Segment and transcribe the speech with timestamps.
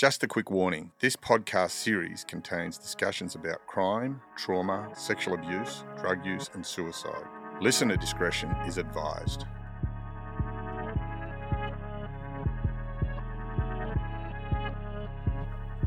[0.00, 6.24] Just a quick warning this podcast series contains discussions about crime, trauma, sexual abuse, drug
[6.24, 7.26] use, and suicide.
[7.60, 9.44] Listener discretion is advised.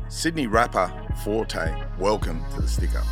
[0.06, 0.92] Sydney rapper
[1.24, 3.04] Fortay, welcome to the stick up.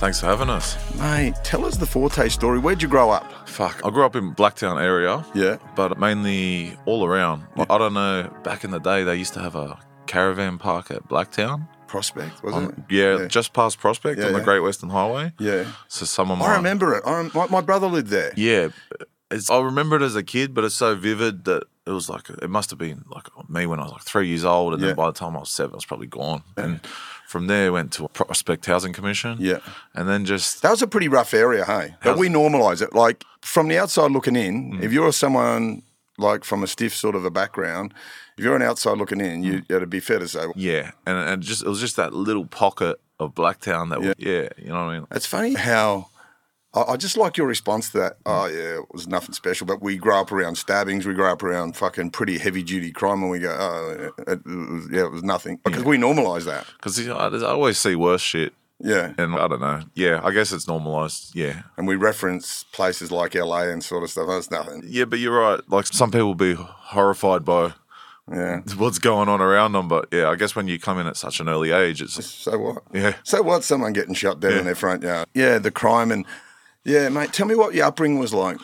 [0.00, 0.78] Thanks for having us.
[0.98, 2.58] Mate, tell us the Fortay story.
[2.58, 3.46] Where'd you grow up?
[3.46, 3.82] Fuck.
[3.84, 5.58] I grew up in Blacktown area, Yeah.
[5.76, 7.42] but mainly all around.
[7.54, 10.90] Like, I don't know, back in the day, they used to have a caravan park
[10.90, 11.68] at Blacktown.
[11.86, 12.94] Prospect, wasn't On- it?
[12.94, 13.26] yeah, Yeah.
[13.26, 14.44] just past Prospect Yeah, on the yeah.
[14.44, 15.32] Great Western Highway.
[15.38, 15.64] Yeah.
[15.88, 17.02] So some of my I remember it.
[17.04, 18.32] I my, my brother lived there.
[18.36, 18.68] Yeah,
[19.30, 22.30] it's, I remember it as a kid, but it's so vivid that it was like
[22.30, 24.88] it must have been like me when I was like three years old, and Yeah.
[24.88, 26.42] then by the time I was seven, I was probably gone.
[26.56, 26.80] And
[27.26, 29.36] from there, went to a Prospect Housing Commission.
[29.40, 29.58] Yeah.
[29.94, 31.94] and then just That was a pretty rough area, hey?
[32.02, 32.94] But we normalise it.
[32.94, 34.82] Like, from the outside looking in, Mm.
[34.82, 35.82] if you're someone
[36.18, 37.94] like from a stiff sort of a background,
[38.36, 39.44] if you're an outside looking in, Mm.
[39.44, 42.44] you, it'd be fair to say, yeah, and and just it was just that little
[42.46, 45.06] pocket of Blacktown that yeah, yeah you know what I mean.
[45.10, 46.09] It's funny how
[46.74, 48.16] I, I just like your response to that.
[48.26, 51.06] Oh yeah, it was nothing special, but we grow up around stabbings.
[51.06, 54.46] We grow up around fucking pretty heavy duty crime, and we go, oh, it, it
[54.46, 56.66] was, yeah, it was nothing because we normalise that.
[56.76, 59.82] Because I, I always see worse shit, Yeah, and I don't know.
[59.94, 61.34] Yeah, I guess it's normalized.
[61.34, 64.28] Yeah, and we reference places like LA and sort of stuff.
[64.28, 64.82] That's nothing.
[64.86, 65.60] yeah, but you're right.
[65.68, 67.72] Like some people be horrified by
[68.32, 68.60] Yeah.
[68.76, 71.40] what's going on around them, but yeah, I guess when you come in at such
[71.40, 72.82] an early age, it's So what?
[72.92, 73.14] yeah.
[73.24, 73.64] So what?
[73.64, 74.58] Someone getting shot dead Yeah.
[74.60, 75.26] in their front yard.
[75.34, 76.24] Yeah, the crime and
[76.84, 77.32] yeah, mate.
[77.32, 78.58] Tell me what your upbringing was like.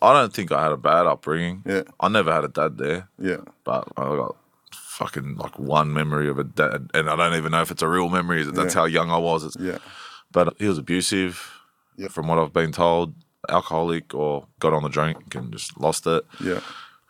[0.00, 1.62] I don't think I had a bad upbringing.
[1.66, 1.82] Yeah.
[1.98, 4.36] I never had a dad there, Yeah, but I got
[4.72, 7.88] fucking like one memory of a dad, and I don't even know if it's a
[7.88, 8.44] real memory.
[8.44, 8.80] That's Yeah.
[8.80, 9.44] how young I was.
[9.44, 9.78] It's, yeah,
[10.30, 11.50] But he was abusive,
[11.96, 12.08] Yeah.
[12.08, 13.14] from what I've been told,
[13.48, 16.24] alcoholic or got on the drink and just lost it.
[16.40, 16.60] yeah,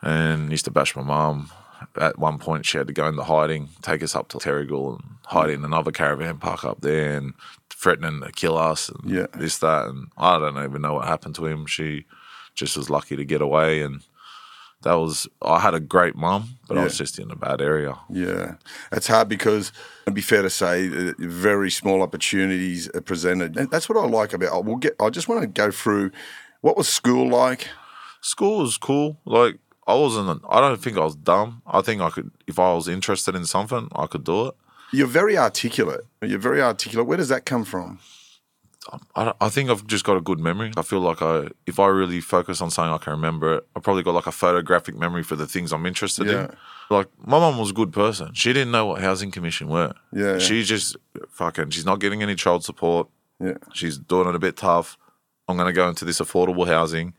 [0.02, 1.50] and used to bash my mum.
[1.96, 5.04] At one point, she had to go into hiding, take us up to Terrigal and
[5.26, 7.34] hide in another caravan park up there and
[7.78, 9.26] threatening to kill us and Yeah.
[9.34, 9.86] this, that.
[9.86, 11.66] And I don't even know what happened to him.
[11.66, 12.04] She
[12.54, 13.80] just was lucky to get away.
[13.82, 14.02] And
[14.82, 17.96] that was, I had a great mum, but I was just in a bad area.
[18.10, 18.54] yeah.
[18.90, 19.70] It's hard because
[20.06, 23.56] it'd be fair to say uh, very small opportunities are presented.
[23.56, 24.52] And that's what I like about.
[24.52, 24.94] I will get.
[25.00, 26.10] I just want to go through
[26.60, 27.68] what was school like.
[28.20, 29.18] School was cool.
[29.24, 31.62] Like, I wasn't, I don't think I was dumb.
[31.66, 34.54] I think I could, if I was interested in something, I could do it.
[34.92, 36.06] You're very articulate.
[36.22, 37.06] You're very articulate.
[37.06, 37.98] Where does that come from?
[39.14, 40.72] I, I think I've just got a good memory.
[40.76, 43.66] I feel like I, if I really focus on something, I can remember it.
[43.76, 46.44] I probably got like a photographic memory for the things I'm interested Yeah.
[46.44, 46.56] in.
[46.90, 48.32] Like my mum was a good person.
[48.32, 49.92] She didn't know what housing commission were.
[50.10, 50.38] Yeah, yeah.
[50.38, 50.96] She just
[51.28, 51.68] fucking.
[51.70, 53.08] She's not getting any child support.
[53.38, 54.96] Yeah, She's doing it a bit tough.
[55.48, 57.12] I'm going to go into this affordable housing.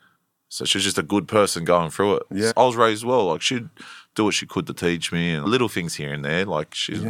[0.50, 2.24] So she's just a good person going through it.
[2.32, 2.52] Yeah.
[2.58, 3.28] I was raised well.
[3.28, 3.70] Like she'd
[4.16, 6.46] do what she could to teach me and little things here and there.
[6.46, 7.04] Like she's.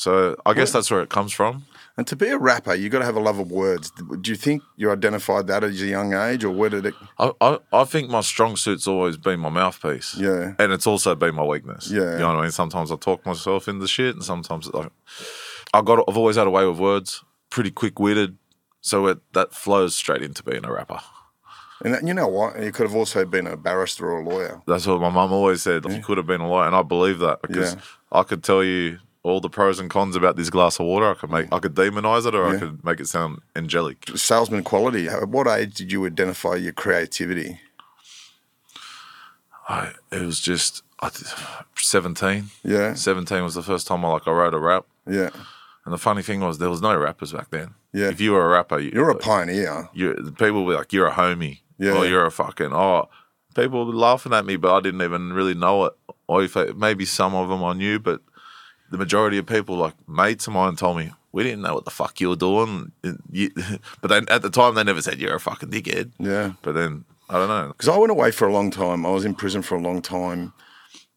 [0.00, 1.66] So I guess that's where it comes from.
[1.98, 3.92] and to be a rapper, you've got to have a love of words.
[4.22, 6.94] Do you think you identified that at a young age, or where did it?
[7.18, 10.16] I, I, I think my strong suit's always been my mouthpiece.
[10.16, 10.54] Yeah.
[10.58, 11.90] And it's also been my weakness.
[11.90, 12.12] Yeah.
[12.12, 12.50] You know what I mean?
[12.50, 14.90] Sometimes I talk myself into shit and sometimes like
[15.74, 18.38] I got I've always had a way with words, pretty quick witted.
[18.80, 21.00] So it, that flows straight into being a rapper.
[21.84, 22.58] And that, you know what?
[22.62, 24.62] You could have also been a barrister or a lawyer.
[24.66, 25.84] That's what my mum always said.
[25.84, 27.80] You could have been a lawyer, and I believe that because Yeah.
[28.12, 31.10] I could tell you all the pros and cons about this glass of water.
[31.10, 34.08] I could make I could demonize it or I could make it sound angelic.
[34.16, 35.08] Salesman quality.
[35.08, 37.60] At what age did you identify your creativity?
[39.68, 41.10] I, it was just I,
[41.76, 42.50] seventeen.
[42.64, 44.86] Yeah, 17 was the first time I like I wrote a rap.
[45.06, 45.30] yeah.
[45.86, 47.72] And the funny thing was, there was no rappers back then.
[47.94, 48.08] Yeah.
[48.10, 49.88] If you were a rapper, you, You're a pioneer.
[49.94, 51.92] you people were like, "You're a homie," Yeah.
[51.96, 53.08] or "You're a fucking." Oh,
[53.54, 55.94] people were laughing at me, but I didn't even really know it.
[56.26, 58.20] Or if I, maybe some of them I knew, but
[58.90, 61.90] the majority of people, like mates of mine, told me we didn't know what the
[61.90, 62.92] fuck you were doing.
[63.30, 63.50] You,
[64.00, 66.10] but then at the time, they never said you're a fucking dickhead.
[66.18, 66.52] Yeah.
[66.62, 67.68] But then I don't know.
[67.68, 69.06] Because I went away for a long time.
[69.06, 70.52] I was in prison for a long time,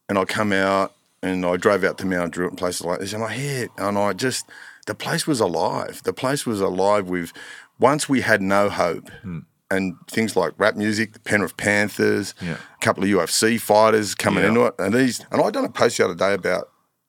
[0.08, 3.12] and I come out and I drove out to Mount Druitt and places like this,
[3.12, 4.46] and I hit, and I just
[4.86, 6.02] the place was alive.
[6.04, 7.32] The place was alive with
[7.80, 9.08] once we had no hope.
[9.22, 9.38] Hmm.
[9.70, 12.58] And things like rap music, the Penrith Panthers, Yeah.
[12.80, 14.48] a couple of UFC fighters coming Yeah.
[14.50, 15.24] into it, and these.
[15.32, 16.68] And I done a post the other day about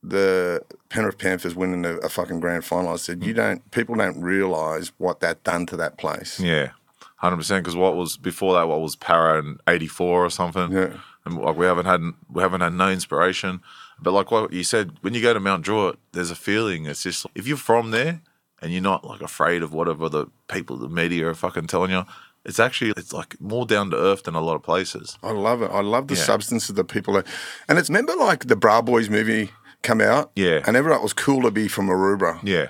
[0.10, 2.94] the Penrith Panthers winning a, a fucking grand final.
[2.94, 3.38] I said, you hmm.
[3.38, 6.40] don't, people don't realise what that done to that place.
[6.40, 6.72] Yeah,
[7.18, 7.64] hundred percent.
[7.64, 8.68] Because what was before that?
[8.68, 10.72] What was Para in '84 or something?
[10.72, 10.98] Yeah.
[11.26, 13.62] and like we haven't had we haven't had no inspiration.
[14.00, 16.86] But like what you said, when you go to Mount Druitt, there's a feeling.
[16.86, 18.22] It's just if you're from there
[18.62, 22.04] and you're not like afraid of whatever the people, the media are fucking telling you.
[22.46, 25.18] it's actually it's like more down to earth than a lot of places.
[25.24, 25.72] I love it.
[25.72, 26.24] I love the Yeah.
[26.24, 27.22] substance of the people.
[27.68, 29.50] And it's remember like the Bra Boys movie
[29.86, 30.32] come out.
[30.36, 30.62] Yeah.
[30.68, 32.68] And everyone was cool to be from Maroubra Yeah,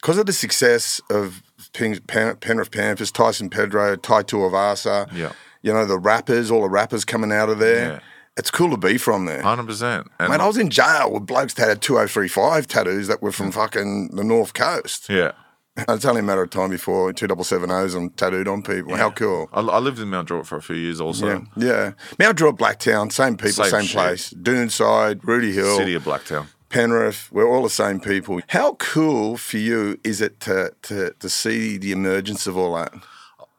[0.00, 5.08] because of the success of Pen- Pen- Penrith Panthers, Tyson Pedro, Tai Tuivasa.
[5.12, 5.32] Yeah.
[5.62, 7.92] You know the rappers, all the rappers coming out of there.
[7.94, 8.00] Yeah.
[8.36, 9.42] It's cool to be from there.
[9.42, 10.06] hundred percent.
[10.20, 13.50] And Mate, I was in jail with blokes that had 2035 tattoos that were from
[13.50, 15.08] fucking the North Coast.
[15.08, 15.32] yeah,
[15.88, 18.96] It's only a matter of time before 2770s I'm tattooed on people.
[18.96, 19.48] How cool.
[19.52, 21.26] I, I lived in Mount Druitt for a few years also.
[21.26, 21.92] Yeah, yeah.
[22.18, 24.30] Mount Druitt, Blacktown, same people, Same same, place.
[24.30, 26.46] Doonside, Rooty Hill, City of Blacktown.
[26.68, 28.40] Penrith, we're all the same people.
[28.48, 32.92] How cool for you is it to, to, to see the emergence of all that?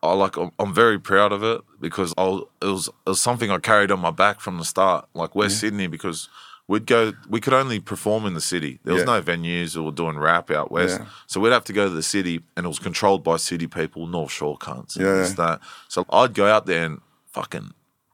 [0.02, 0.38] I like.
[0.38, 3.58] I'm, I'm very proud of it because I was, it was it was something I
[3.58, 5.10] carried on my back from the start.
[5.14, 6.30] Like West Sydney, because
[6.70, 7.12] we'd go.
[7.28, 8.80] We could only perform in the city.
[8.86, 9.18] There was Yeah.
[9.18, 11.08] no venues or doing rap out west, Yeah.
[11.28, 14.08] so we'd have to go to the city, and it was controlled by city people,
[14.08, 15.16] North Shore cunts, and Yeah.
[15.16, 15.60] this, that.
[15.90, 17.02] So I'd go out there and
[17.34, 17.72] fucking.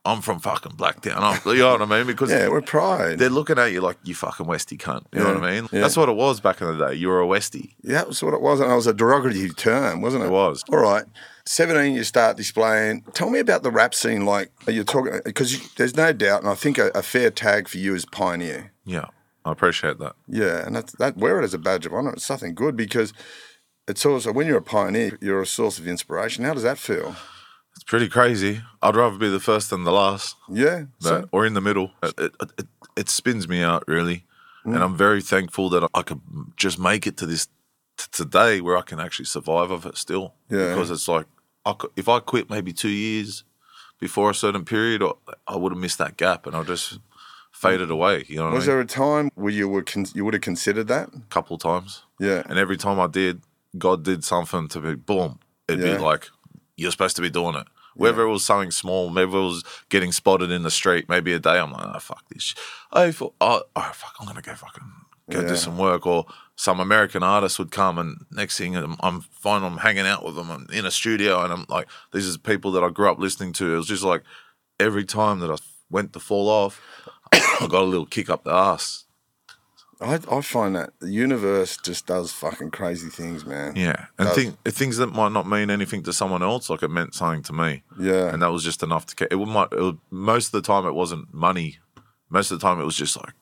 [0.07, 1.18] I'm from fucking Blacktown.
[1.18, 2.06] I'm, you know what I mean?
[2.06, 3.18] Because Yeah, we're pride.
[3.18, 5.02] they're looking at you like you fucking Westie cunt.
[5.12, 5.68] You know what I mean?
[5.72, 5.81] Yeah.
[5.81, 6.94] That's what it was back in the day.
[6.94, 7.72] You were a Westie.
[7.81, 8.60] Yeah, that was what it was.
[8.60, 10.28] And it was a derogative term, wasn't it?
[10.28, 10.63] It was.
[10.72, 11.06] All right.
[11.47, 13.03] 17, you start displaying.
[13.13, 14.25] Tell me about the rap scene.
[14.25, 17.68] Like, you're you talking, because there's no doubt, and I think a, a fair tag
[17.68, 18.71] for you is pioneer.
[18.86, 19.06] Yeah,
[19.45, 20.15] I appreciate that.
[20.27, 22.13] Yeah, and that's, that wear it as a badge of honor.
[22.13, 23.13] It's something good because
[23.88, 26.44] it's also, when you're a pioneer, you're a source of inspiration.
[26.45, 27.15] How does that feel?
[27.75, 28.62] It's pretty crazy.
[28.81, 30.36] I'd rather be the first than the last.
[30.50, 30.86] Yeah.
[31.00, 31.92] So, or in the middle.
[32.01, 34.25] It, it, it, it spins me out really,
[34.65, 34.74] Mm.
[34.74, 36.21] and I'm very thankful that I could
[36.57, 37.47] just make it to this
[38.12, 40.33] today where I can actually survive of it still.
[40.50, 40.69] Yeah.
[40.69, 41.27] because it's like
[41.66, 43.44] I if I quit maybe two years
[44.00, 45.12] before a certain period, I,
[45.48, 47.00] I would have missed that gap, and I just
[47.52, 48.26] faded away.
[48.28, 48.66] You know was I mean?
[48.68, 51.10] there a time where you would con- you would have considered that?
[51.14, 52.44] A couple times, Yeah.
[52.48, 53.42] and every time I did,
[53.78, 54.96] God did something to me.
[54.96, 55.40] boom.
[55.68, 55.96] It'd Yeah.
[55.98, 56.30] be like
[56.76, 57.68] you're supposed to be doing it.
[57.96, 61.08] Whether it was something small, maybe it was getting spotted in the street.
[61.08, 62.44] Maybe a day I'm like, oh fuck this.
[62.44, 62.60] Shit.
[62.92, 64.84] Oh, for, oh, oh fuck, I'm gonna go fucking
[65.30, 65.48] go Yeah.
[65.48, 66.06] do some work.
[66.06, 66.25] Or
[66.56, 69.63] some American artist would come, and next thing I'm, I'm fine.
[69.63, 70.50] I'm hanging out with them.
[70.50, 73.51] I'm in a studio, and I'm like, these are people that I grew up listening
[73.54, 73.74] to.
[73.74, 74.24] It was just like
[74.80, 75.56] every time that I
[75.89, 76.81] went to fall off,
[77.33, 79.04] I got a little kick up the ass.
[80.01, 83.75] I, I find that the universe just does fucking crazy things, man.
[83.78, 87.16] Yeah, and thing, things that might not mean anything to someone else, like it meant
[87.16, 87.83] something to me.
[87.98, 88.28] Yeah.
[88.28, 89.28] and that was just enough to.
[89.31, 89.69] It might.
[89.71, 91.78] It would, most of the time, it wasn't money.
[92.30, 93.33] Most of the time, it was just like,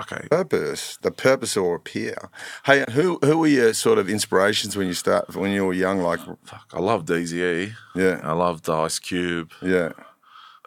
[0.00, 0.98] okay, purpose.
[1.02, 2.16] The purpose will appear.
[2.64, 5.98] Hey, who who were your sort of inspirations when you start when you were young?
[6.00, 9.52] Like, oh, fuck, I loved Eazy yeah, I loved the Ice Cube.
[9.62, 9.90] yeah,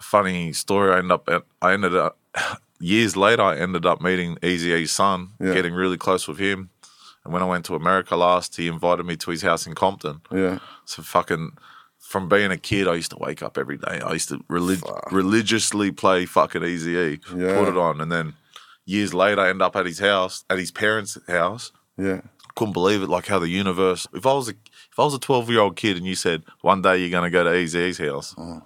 [0.01, 0.91] Funny story.
[0.93, 1.29] I ended up.
[1.29, 2.17] At, I ended up
[2.79, 3.41] years later.
[3.43, 5.53] I ended up meeting Eazy-E's son, Yeah.
[5.53, 6.69] getting really close with him.
[7.23, 10.21] And when I went to America last, he invited me to his house in Compton.
[10.31, 10.59] yeah.
[10.85, 11.57] So fucking
[11.97, 13.99] from being a kid, I used to wake up every day.
[14.05, 17.57] I used to relig- religiously play fucking Easy E, Yeah.
[17.57, 18.35] put it on, and then
[18.85, 21.71] years later, I end up at his house, at his parents' house.
[21.97, 22.21] Yeah.
[22.55, 24.07] Couldn't believe it, like how the universe.
[24.13, 26.43] If I was a if I was a twelve year old kid and you said
[26.61, 28.61] one day you're gonna go to E's house, I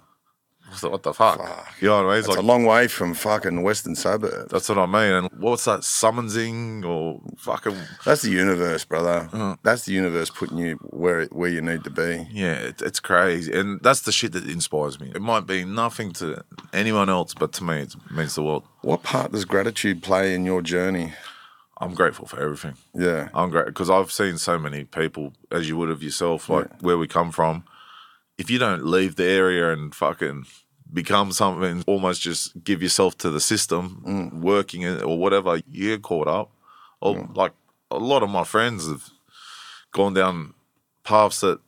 [0.82, 1.38] what the fuck?
[1.80, 2.18] You know what I mean?
[2.18, 4.50] It's It's like a long way from fucking western suburbs.
[4.50, 5.12] that's what I mean.
[5.12, 9.28] And what's that summonsing or fucking That's the universe, brother.
[9.32, 9.56] Uh-huh.
[9.62, 12.26] That's the universe putting you where where you need to be.
[12.30, 15.12] Yeah, it, it's crazy, and that's the shit that inspires me.
[15.14, 18.64] It might be nothing to anyone else, but to me, it means the world.
[18.82, 21.12] What part does gratitude play in your journey?
[21.82, 22.74] I'm grateful for everything.
[22.94, 26.68] Yeah, I'm great because I've seen so many people, as you would of yourself, like
[26.82, 27.64] where we come from.
[28.40, 30.46] If you don't leave the area and fucking
[30.90, 34.40] become something, almost just give yourself to the system, mm.
[34.40, 36.50] working or whatever, you get caught up.
[37.02, 37.36] Or mm.
[37.36, 37.52] like
[37.90, 39.10] a lot of my friends have
[39.92, 40.54] gone down
[41.04, 41.60] paths that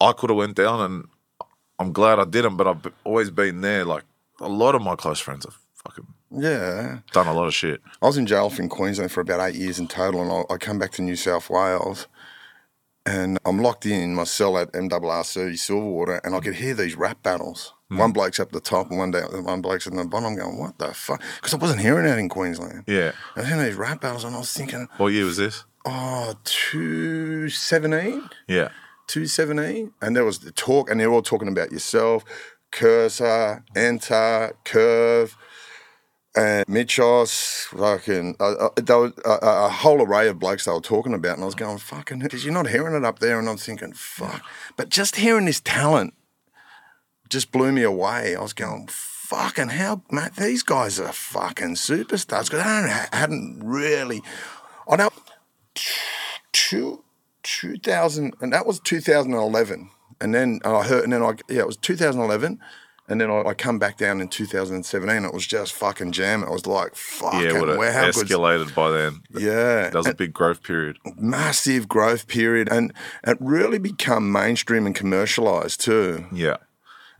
[0.00, 1.04] I could have went down, and
[1.78, 2.56] I'm glad I didn't.
[2.56, 3.84] But I've always been there.
[3.84, 4.04] Like
[4.40, 7.00] a lot of my close friends have fucking yeah.
[7.12, 7.82] done a lot of shit.
[8.00, 10.56] I was in jail in Queensland for about eight years in total, and I, I
[10.56, 12.06] come back to New South Wales,
[13.06, 17.22] and I'm locked in my cell at MRRC Silverwater, and I could hear these rap
[17.22, 17.72] battles.
[17.88, 17.98] Hmm.
[17.98, 20.28] One bloke's up the top, and one down, one bloke's in the bottom.
[20.30, 21.22] I'm going, what the fuck?
[21.36, 22.84] Because I wasn't hearing that in Queensland.
[22.86, 23.12] Yeah.
[23.36, 25.64] I was hearing these rap battles, and I was thinking, What year was this?
[25.86, 28.28] oh, 217?
[28.48, 28.68] Yeah.
[29.06, 29.92] 217?
[30.00, 32.24] And there was the talk, and they're all talking about yourself,
[32.70, 35.34] Kerser, Nter, Kurve,
[36.36, 41.12] and Mitchos, fucking, uh, uh, there was a, whole array of blokes they were talking
[41.12, 41.34] about.
[41.34, 43.38] And I was going, fucking, because you're not hearing it up there.
[43.38, 44.44] And I'm thinking, fuck.
[44.76, 46.14] But just hearing this talent
[47.28, 48.36] just blew me away.
[48.36, 52.44] I was going, fucking hell, mate, these guys are fucking superstars.
[52.44, 54.22] Because I I hadn't really,
[54.88, 55.10] I know,
[56.52, 57.04] two,
[57.42, 59.90] 2000, and that was 2011.
[60.20, 62.60] and then I heard, and then I yeah, it was 2011.
[63.10, 65.24] And then I, I come back down in 2017.
[65.24, 66.42] It was just fucking jam.
[66.42, 67.52] It was like, fucking, Yeah,
[67.90, 69.22] have good's- escalated by then.
[69.36, 69.90] Yeah.
[69.90, 70.96] That was a big growth period.
[71.16, 72.68] massive growth period.
[72.70, 72.92] And
[73.26, 76.26] it really become mainstream and commercialized too.
[76.32, 76.56] Yeah.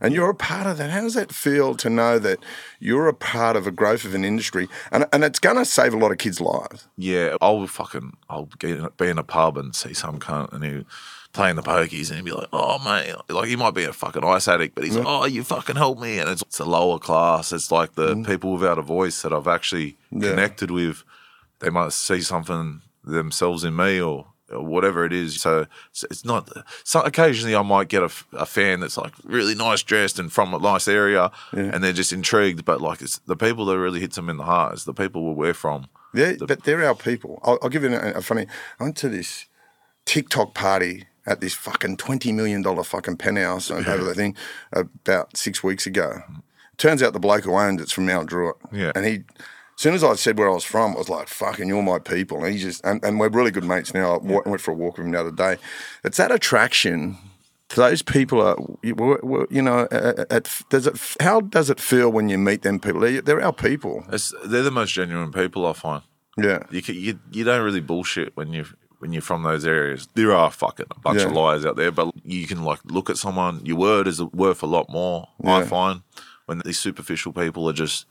[0.03, 0.89] And you're a part of that.
[0.89, 2.39] How does that feel to know that
[2.79, 4.67] you're a part of a growth of an industry?
[4.91, 6.87] And, and it's going to save a lot of kids' lives.
[6.97, 10.85] Yeah, I'll fucking I'll get be in a pub and see some cunt and he
[11.33, 14.23] playing the pokies and he'd be like, "Oh mate," like he might be a fucking
[14.23, 16.99] ice addict, but he's like, "Oh, you fucking help me," and it's, it's a lower
[16.99, 17.51] class.
[17.51, 18.25] It's like the mm.
[18.25, 19.97] people without a voice that I've actually.
[20.11, 20.31] Yeah.
[20.31, 21.03] connected with.
[21.59, 24.27] They might see something themselves in me or.
[24.49, 26.49] Or whatever it is, so it's, not.
[26.83, 28.09] So occasionally, I might get a
[28.45, 32.65] fan that's like really nice dressed and from a nice area, and they're just intrigued.
[32.65, 34.73] But like, it's the people that really hits them in the heart.
[34.73, 35.87] is the people where we're from.
[36.13, 37.39] Yeah, but they're our people.
[37.43, 38.45] I'll, I'll give you a, a funny.
[38.77, 39.45] I went to this
[40.03, 44.35] TikTok party at this fucking twenty million dollar fucking penthouse and over the thing
[44.71, 46.21] about six weeks ago.
[46.77, 48.55] Turns out the bloke who owned it's from Mount Druitt.
[48.71, 48.91] Yeah.
[48.95, 49.23] and he.
[49.77, 51.97] As soon as I said where I was from, it was like, fucking, you're my
[51.97, 52.43] people.
[52.43, 54.17] And he just, and, and we're really good mates now.
[54.17, 55.57] I went for a walk with him the other day.
[56.03, 57.17] It's that attraction
[57.75, 62.61] those people are, you know, at, does it, how does it feel when you meet
[62.61, 63.01] them people?
[63.01, 64.03] They're, they're our people.
[64.11, 66.03] It's, they're the most genuine people I find.
[66.37, 66.63] Yeah.
[66.71, 68.65] You, you you don't really bullshit when you
[69.01, 70.07] when you're from those areas.
[70.13, 73.17] There are fucking a bunch of liars out there, but you can like look at
[73.17, 73.65] someone.
[73.65, 75.27] Your word is worth a lot more.
[75.43, 76.01] I find
[76.45, 78.05] when these superficial people are just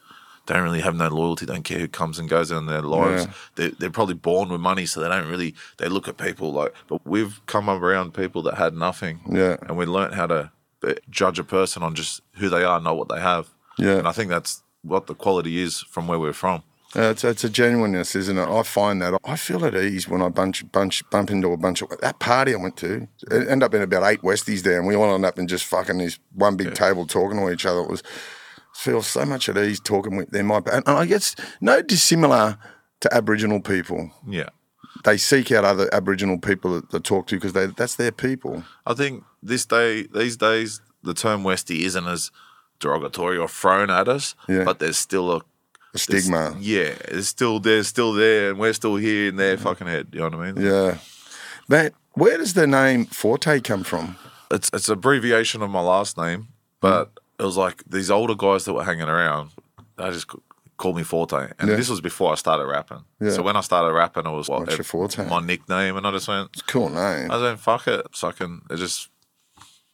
[0.47, 3.27] don't really have no loyalty, don't care who comes and goes in their lives.
[3.27, 3.33] Yeah.
[3.55, 6.75] They're, they're probably born with money, so they don't really they look at people like.
[6.89, 9.59] But we've come around people that had nothing, Yeah.
[9.63, 10.51] and we learned how to
[10.83, 13.51] uh, judge a person on just who they are, not what they have.
[13.79, 13.97] Yeah.
[13.99, 16.63] and I think that's what the quality is from where we're from.
[16.97, 18.49] Uh, it's, it's a genuineness, isn't it?
[18.49, 21.83] I find that I feel at ease when I bunch, bunch, bump into a bunch
[21.83, 23.07] of that party I went to.
[23.31, 25.65] It ended up in about eight Westies there, and we all ended up in just
[25.67, 27.81] fucking this one big table talking to each other.
[27.81, 28.03] It was
[28.75, 30.51] feel so much at ease talking with them.
[30.51, 32.59] And and I guess no dissimilar
[33.01, 34.11] to Aboriginal people.
[34.27, 34.49] Yeah.
[35.05, 38.65] They seek out other Aboriginal people to, to talk to because they that's their people.
[38.85, 42.31] I think this day, these days, the term Westie isn't as
[42.81, 44.65] derogatory or thrown at us, Yeah.
[44.65, 45.41] but there's still a
[45.93, 46.57] A there's- stigma.
[46.61, 50.09] Yeah, it's still they're still there, and we're still here in their fucking head.
[50.13, 50.65] You know what I mean?
[50.65, 50.99] Yeah.
[51.69, 54.17] But where does the name Fortay come from?
[54.51, 56.49] It's it's abbreviation of my last name,
[56.81, 57.43] but hmm.
[57.43, 59.51] it was like these older guys that were hanging around.
[59.97, 60.27] They just
[60.77, 61.77] called me Fortay, and Yeah.
[61.77, 63.05] this was before I started rapping.
[63.21, 63.31] Yeah.
[63.33, 65.29] So when I started rapping, it was what What's your Forte?
[65.29, 66.51] my nickname, and I just went.
[66.55, 67.31] "It's cool name.
[67.31, 68.63] I was like, fuck it, sucking.
[68.71, 69.09] It just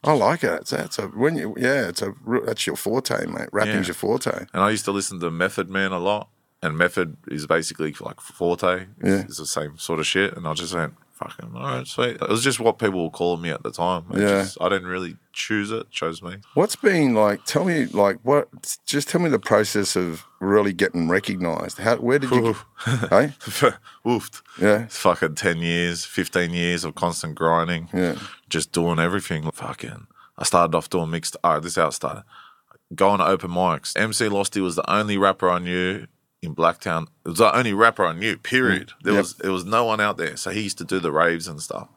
[0.07, 0.53] I like it.
[0.61, 2.15] It's, it's a when you yeah, it's a
[2.47, 3.49] that's your forte, mate.
[3.53, 3.87] Rapping's Yeah.
[3.89, 4.47] your forte.
[4.53, 6.29] And I used to listen to Method Man a lot.
[6.63, 8.87] And Method is basically like Forte.
[9.01, 9.21] It's, Yeah.
[9.21, 10.35] it's the same sort of shit.
[10.37, 12.17] And I just went, fucking, all right, sweet.
[12.21, 14.05] It was just what people were calling me at the time.
[14.13, 14.29] It Yeah.
[14.43, 16.37] just- I didn't really choose it, it chose me.
[16.55, 17.45] What's been like?
[17.45, 18.49] Tell me, like, what?
[18.87, 21.79] Just tell me the process of really getting recognised.
[21.79, 21.97] How?
[21.97, 22.55] Where did you?
[22.85, 23.35] hey,
[24.05, 24.43] Woofed.
[24.61, 27.89] yeah, It's fucking 10 years, 15 years of constant grinding.
[27.93, 28.17] Yeah.
[28.49, 29.51] Just doing everything.
[29.51, 30.07] Fucking.
[30.39, 31.37] I started off doing mixed.
[31.43, 32.25] All right, this is how it started.
[32.95, 33.99] Going to open mics.
[33.99, 36.07] MC Losty was the only rapper I knew
[36.43, 37.09] in Blacktown.
[37.25, 38.89] It was the only rapper I knew, period.
[38.89, 39.23] Mm, there Yep.
[39.23, 40.37] was there was no one out there.
[40.37, 41.89] So he used to do the raves and stuff.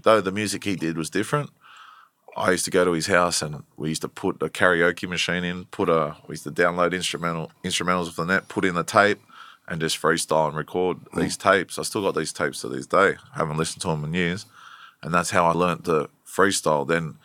[0.00, 1.50] Though the music he did was different.
[2.34, 5.44] I used to go to his house and we used to put a karaoke machine
[5.44, 8.84] in, put a we used to download instrumental instrumentals off the net, put in the
[8.84, 9.20] tape
[9.68, 11.20] and just freestyle and record mm.
[11.20, 11.78] these tapes.
[11.78, 13.16] I still got these tapes to this day.
[13.34, 14.46] haven't listened to them in years.
[15.02, 16.86] And that's how I learnt the freestyle.
[16.86, 17.16] Then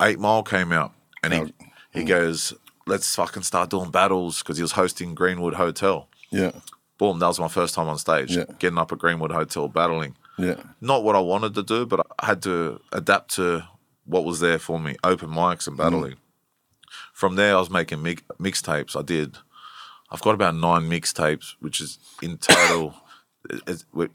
[0.00, 1.54] Eight Mile came out and he,
[1.92, 2.06] he mm.
[2.06, 2.54] goes,
[2.86, 6.08] let's fucking start doing battles because he was hosting Greenwood Hotel.
[6.30, 6.52] yeah,
[6.98, 8.44] Boom, that was my first time on stage, Yeah.
[8.58, 12.26] getting up at Greenwood Hotel battling yeah, not what I wanted to do, but I
[12.26, 13.64] had to adapt to
[14.04, 15.78] what was there for me, open mics and mm.
[15.78, 16.16] battling.
[17.12, 18.98] From there, I was making mi- mixtapes.
[18.98, 19.38] I did.
[20.10, 22.94] I've got about nine mixtapes, which is in total.
[23.66, 24.08] it- we-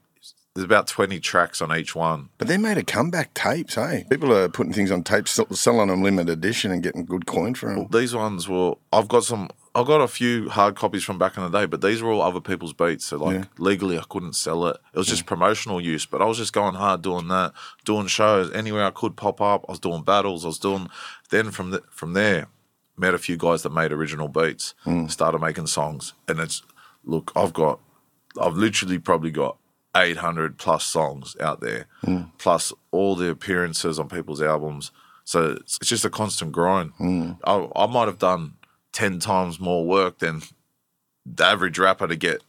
[0.53, 2.29] there's about twenty tracks on each one.
[2.38, 3.75] but they made a comeback tapes.
[3.75, 7.53] Hey, people are putting things on tapes, selling them limited edition, and getting good coin
[7.55, 7.88] for them.
[7.91, 8.75] These ones were.
[8.91, 9.50] I've got some.
[9.74, 12.22] I've got a few hard copies from back in the day, but these were all
[12.22, 13.05] other people's beats.
[13.05, 13.43] So like Yeah.
[13.58, 14.75] legally, I couldn't sell it.
[14.93, 16.05] It was just promotional use.
[16.05, 17.53] But I was just going hard doing that,
[17.86, 19.63] doing shows anywhere I could pop up.
[19.70, 20.43] I was doing battles.
[20.43, 20.89] I was doing.
[21.29, 22.48] Then from the, from there,
[22.98, 24.74] met a few guys that made original beats.
[24.84, 25.08] Hmm.
[25.08, 26.63] Started making songs, and it's
[27.05, 27.31] look.
[27.38, 27.79] I've got.
[28.41, 29.55] I've literally probably got.
[29.95, 32.29] 800 plus songs out there, mm.
[32.38, 34.91] plus all the appearances on people's albums.
[35.24, 36.93] So it's, it's just a constant grind.
[37.00, 37.39] Mm.
[37.43, 38.53] I, I might have done
[38.93, 40.41] 10 times more work than
[41.25, 42.41] the average rapper to get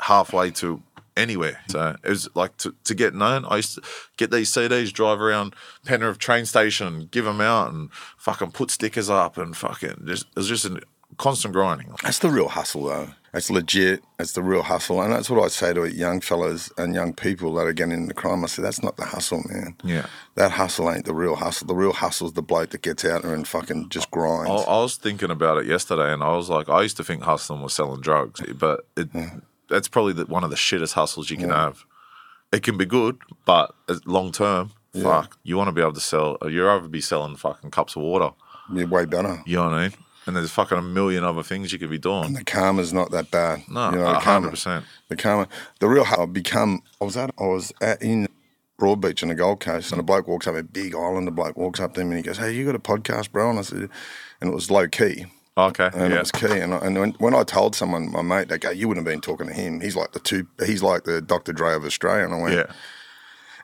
[0.00, 0.82] halfway to
[1.16, 1.60] anywhere.
[1.68, 3.44] So it was like to, to get known.
[3.46, 3.82] I used to
[4.16, 9.10] get these CDs, drive around Penrith train station, give them out, and fucking put stickers
[9.10, 10.80] up, and fucking just it was just a
[11.18, 11.94] constant grinding.
[12.02, 13.08] That's the real hustle, though.
[13.34, 14.04] It's legit.
[14.18, 17.54] It's the real hustle, and that's what I say to young fellas and young people
[17.54, 18.44] that are getting into crime.
[18.44, 19.74] I say that's not the hustle, man.
[19.82, 20.06] Yeah.
[20.34, 21.66] That hustle ain't the real hustle.
[21.66, 24.50] The real hustle's the bloke that gets out there and fucking just grinds.
[24.50, 27.22] I, I was thinking about it yesterday, and I was like, I used to think
[27.22, 29.08] hustling was selling drugs, but it,
[29.70, 31.84] that's probably the, one of the shittest hustles you can have.
[32.52, 33.16] It can be good,
[33.46, 36.36] but long term, fuck, you want to be able to sell.
[36.42, 38.34] You'd rather be selling fucking cups of water.
[38.70, 39.42] You're way better.
[39.46, 39.96] You know what I mean?
[40.26, 42.34] And there's fucking a million other things you could be doing.
[42.34, 43.62] The karma's not that bad.
[43.68, 44.84] No, you know, the hundred karma, percent.
[45.08, 45.48] the karma,
[45.80, 46.04] the real.
[46.04, 46.82] I become.
[47.00, 47.30] I was at.
[47.38, 48.28] I was at in
[48.80, 51.80] Broadbeach on the Gold Coast, and a bloke walks up, a big Islander bloke walks
[51.80, 53.88] up to him, and he goes, "Hey, you got a podcast, bro?" And I said,
[54.40, 55.26] and it was low key.
[55.56, 56.58] Oh, okay, and yeah, it was key.
[56.58, 59.12] And, I, and when, when I told someone, my mate, they go, "You wouldn't have
[59.12, 59.80] been talking to him.
[59.80, 60.46] He's like the two.
[60.64, 61.52] He's like the Dr.
[61.52, 62.72] Dre of Australia." And I went, yeah.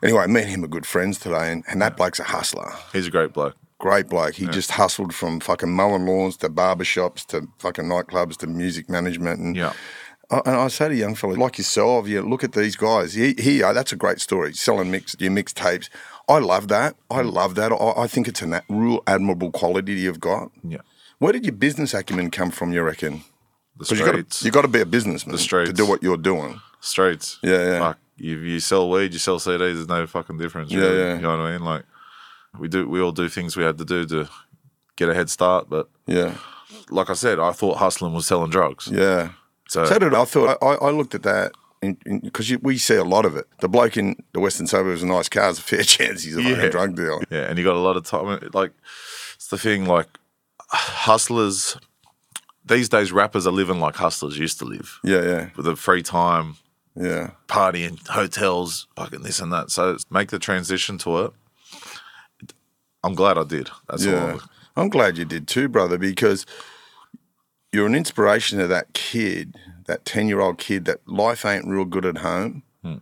[0.01, 2.71] Anyway, me and him are good friends today, and, and that bloke's a hustler.
[2.93, 3.57] He's a great bloke.
[3.79, 4.35] Great bloke.
[4.35, 8.89] He just hustled from fucking mowing lawns to barber shops to fucking nightclubs to music
[8.89, 9.39] management.
[9.39, 9.73] And Yeah,
[10.29, 13.13] I- and I say to young fellas like yourself, you look at these guys.
[13.13, 14.53] He, he, uh, that's a great story.
[14.53, 15.89] Selling mix, your mixed tapes.
[16.27, 16.95] I love that.
[17.09, 17.71] I love that.
[17.71, 20.51] I, I think it's a real admirable quality you've got.
[20.63, 20.79] yeah.
[21.19, 22.71] Where did your business acumen come from?
[22.71, 23.23] You reckon?
[23.77, 25.71] The streets, you got to be a businessman to streets.
[25.73, 26.59] do what you're doing.
[26.81, 27.39] streets.
[27.41, 27.79] Yeah, yeah.
[27.79, 29.57] Fuck, you, you sell weed, you sell CDs.
[29.75, 30.69] There's no fucking difference.
[30.71, 30.97] Yeah, really.
[30.99, 31.15] yeah.
[31.15, 31.63] You know what I mean?
[31.65, 31.83] Like
[32.57, 34.29] we do, we all do things we had to do to
[34.95, 35.69] get a head start.
[35.69, 36.35] But Yeah,
[36.89, 38.87] like I said, I thought hustling was selling drugs.
[38.91, 39.31] yeah.
[39.67, 40.21] So, So did I.
[40.21, 41.51] I thought I, I looked at that
[42.03, 43.45] because we see a lot of it.
[43.61, 46.69] The bloke in the Western suburbs with nice cars, a fair chance he's a Yeah.
[46.69, 47.21] drug dealer.
[47.29, 48.39] yeah, and you got a lot of time.
[48.53, 48.71] Like
[49.35, 49.85] it's the thing.
[49.85, 50.07] Like
[50.71, 51.77] hustlers
[52.65, 56.03] these days, rappers are living like hustlers used to live Yeah, yeah, with the free
[56.03, 56.57] time,
[56.95, 57.31] yeah.
[57.47, 59.71] partying, hotels, fucking this and that.
[59.71, 61.31] So make the transition to it.
[63.03, 63.69] I'm glad I did.
[63.89, 64.33] That's Yeah.
[64.33, 64.41] all.
[64.75, 66.45] I'm glad you did too, brother, because
[67.71, 69.55] you're an inspiration to that kid,
[69.87, 72.63] that 10 year old kid that life ain't real good at home.
[72.83, 72.95] Hmm.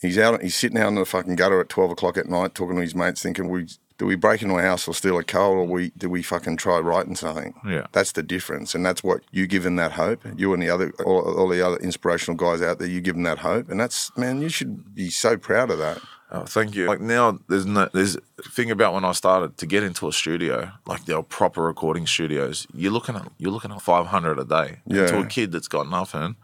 [0.00, 2.76] He's out, he's sitting out in the fucking gutter at 12 o'clock at night talking
[2.76, 3.66] to his mates, thinking, we,
[3.98, 6.56] do we break into a house or steal a car or we, do we fucking
[6.58, 7.54] try writing something?
[7.66, 7.86] Yeah.
[7.92, 8.74] That's the difference.
[8.74, 10.22] And that's what you give him that hope.
[10.36, 13.24] You and the other, all, all the other inspirational guys out there, you give them
[13.24, 13.70] that hope.
[13.70, 16.00] And that's, man, you should be so proud of that.
[16.32, 16.86] Oh, thank you.
[16.86, 18.16] Like now, there's no there's
[18.50, 22.66] thing about when I started to get into a studio, like the proper recording studios.
[22.74, 24.80] You're looking at you're looking at 500 a day.
[24.86, 25.06] Yeah.
[25.06, 26.34] To a kid that's got nothing,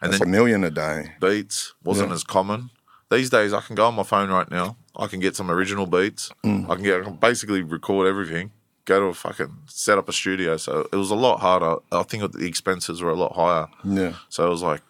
[0.00, 1.12] and That's then a million a day.
[1.20, 2.14] beats wasn't Yeah.
[2.14, 2.70] as common.
[3.10, 4.76] These days, I can go on my phone right now.
[4.96, 6.30] I can get some original beats.
[6.44, 6.70] Mm.
[6.70, 8.52] I can get I can basically record everything.
[8.86, 10.56] Go to a fucking set up a studio.
[10.56, 11.76] So it was a lot harder.
[11.92, 13.66] I think the expenses were a lot higher.
[13.84, 14.14] Yeah.
[14.28, 14.80] So it was like,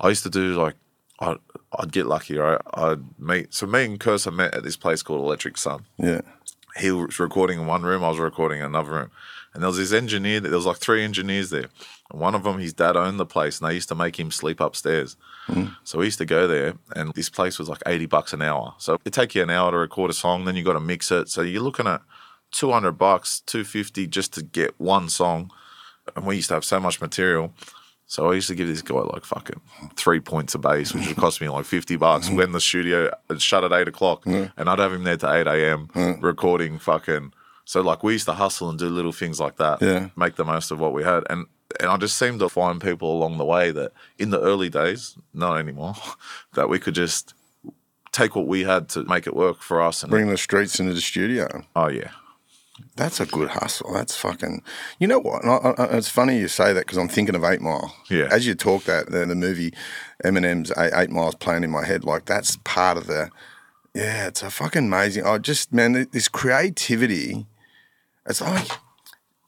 [0.00, 0.74] I used to do like,
[1.20, 1.38] I'd,
[1.76, 2.60] I'd get lucky, right?
[2.74, 5.84] I'd meet, so me and Kerser met at this place called Electric Sun.
[5.98, 6.22] Yeah.
[6.76, 9.10] He was recording in one room, I was recording in another room.
[9.52, 11.68] And there was this engineer, there was like three engineers there.
[12.10, 14.30] And one of them, his dad owned the place and they used to make him
[14.30, 15.16] sleep upstairs.
[15.46, 15.66] Hmm.
[15.84, 18.74] So we used to go there and this place was like 80 bucks an hour.
[18.78, 21.10] So it'd take you an hour to record a song, then you got to mix
[21.10, 21.28] it.
[21.28, 22.02] So you're looking at
[22.52, 25.50] 200 bucks, 250 just to get one song.
[26.16, 27.52] And we used to have so much material.
[28.10, 29.60] So I used to give this guy like fucking
[29.94, 33.38] three points a base, which would cost me like 50 bucks when the studio uh,
[33.38, 34.24] shut at eight o'clock.
[34.26, 35.88] And I'd have him there to 8 a.m.
[36.20, 37.32] recording fucking.
[37.66, 39.82] So like we used to hustle and do little things like that.
[39.82, 40.08] Yeah.
[40.16, 41.24] Make the most of what we had.
[41.28, 41.46] And
[41.78, 45.14] and I just seemed to find people along the way that in the early days,
[45.34, 45.94] not anymore,
[46.54, 47.34] that we could just
[48.10, 50.02] take what we had to make it work for us.
[50.02, 51.46] And Bring the streets into the studio.
[51.76, 52.12] oh yeah,
[52.96, 53.92] That's a good hustle.
[53.92, 54.62] That's fucking.
[54.98, 55.44] You know what?
[55.44, 57.94] I, I, it's funny you say that because I'm thinking of Eight Mile.
[58.10, 58.28] Yeah.
[58.30, 59.72] As you talk that, the, the movie
[60.24, 63.30] Eminem's Eight, Eight Miles playing in my head, like that's part of the.
[63.94, 65.24] Yeah, it's a fucking amazing.
[65.26, 67.46] I just man, this creativity.
[68.26, 68.68] It's like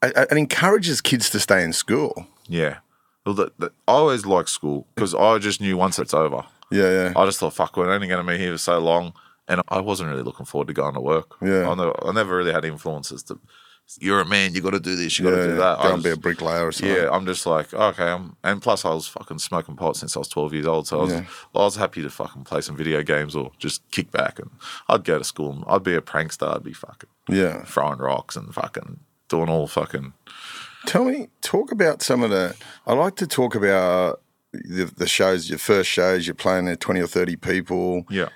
[0.02, 2.26] it, it encourages kids to stay in school.
[2.48, 2.78] yeah.
[3.26, 6.42] Well, the, the, I always liked school because I just knew once it's over.
[6.70, 9.12] Yeah, yeah, I just thought, fuck, we're only going to be here for so long.
[9.50, 11.34] And I wasn't really looking forward to going to work.
[11.42, 11.68] Yeah.
[11.68, 13.38] I, never, I never really had influences to,
[13.98, 15.46] you're a man, you got to do this, you got to yeah.
[15.48, 15.80] do that.
[15.80, 16.96] I Go and be a bricklayer or something.
[16.96, 18.04] yeah, I'm just like, okay.
[18.04, 20.86] I'm, and plus, I was fucking smoking pot since I was 12 years old.
[20.86, 21.24] So I was, Yeah.
[21.54, 24.38] I was happy to fucking play some video games or just kick back.
[24.38, 24.50] And
[24.88, 25.52] I'd go to school.
[25.52, 26.54] And I'd be a prankster.
[26.54, 27.64] I'd be fucking yeah.
[27.64, 30.12] throwing rocks and fucking doing all fucking.
[30.86, 32.54] Tell me, talk about some of the.
[32.86, 36.26] I like to talk about the, the shows, your first shows.
[36.26, 38.04] You're playing there, twenty or thirty people.
[38.08, 38.28] Yeah.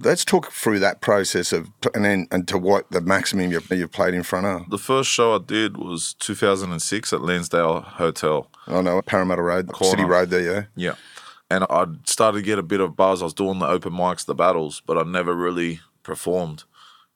[0.00, 3.90] Let's talk through that process of, and then and to what the maximum you've, you've
[3.92, 4.70] played in front of.
[4.70, 8.48] The first show I did was 2006 at Lansdowne Hotel.
[8.68, 9.90] I know Parramatta Road, Corner.
[9.90, 10.42] City Road there.
[10.76, 10.94] Yeah, Yeah.
[11.50, 13.22] and I started to get a bit of buzz.
[13.22, 16.62] I was doing the open mics, the battles, but I never really performed.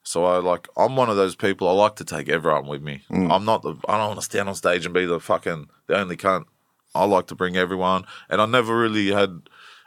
[0.03, 1.69] So I like I'm one of those people.
[1.69, 3.03] I like to take everyone with me.
[3.09, 3.31] Mm.
[3.33, 3.75] I'm not the.
[3.87, 6.45] I don't want to stand on stage and be the fucking the only cunt.
[6.93, 9.43] I like to bring everyone, and I never really had.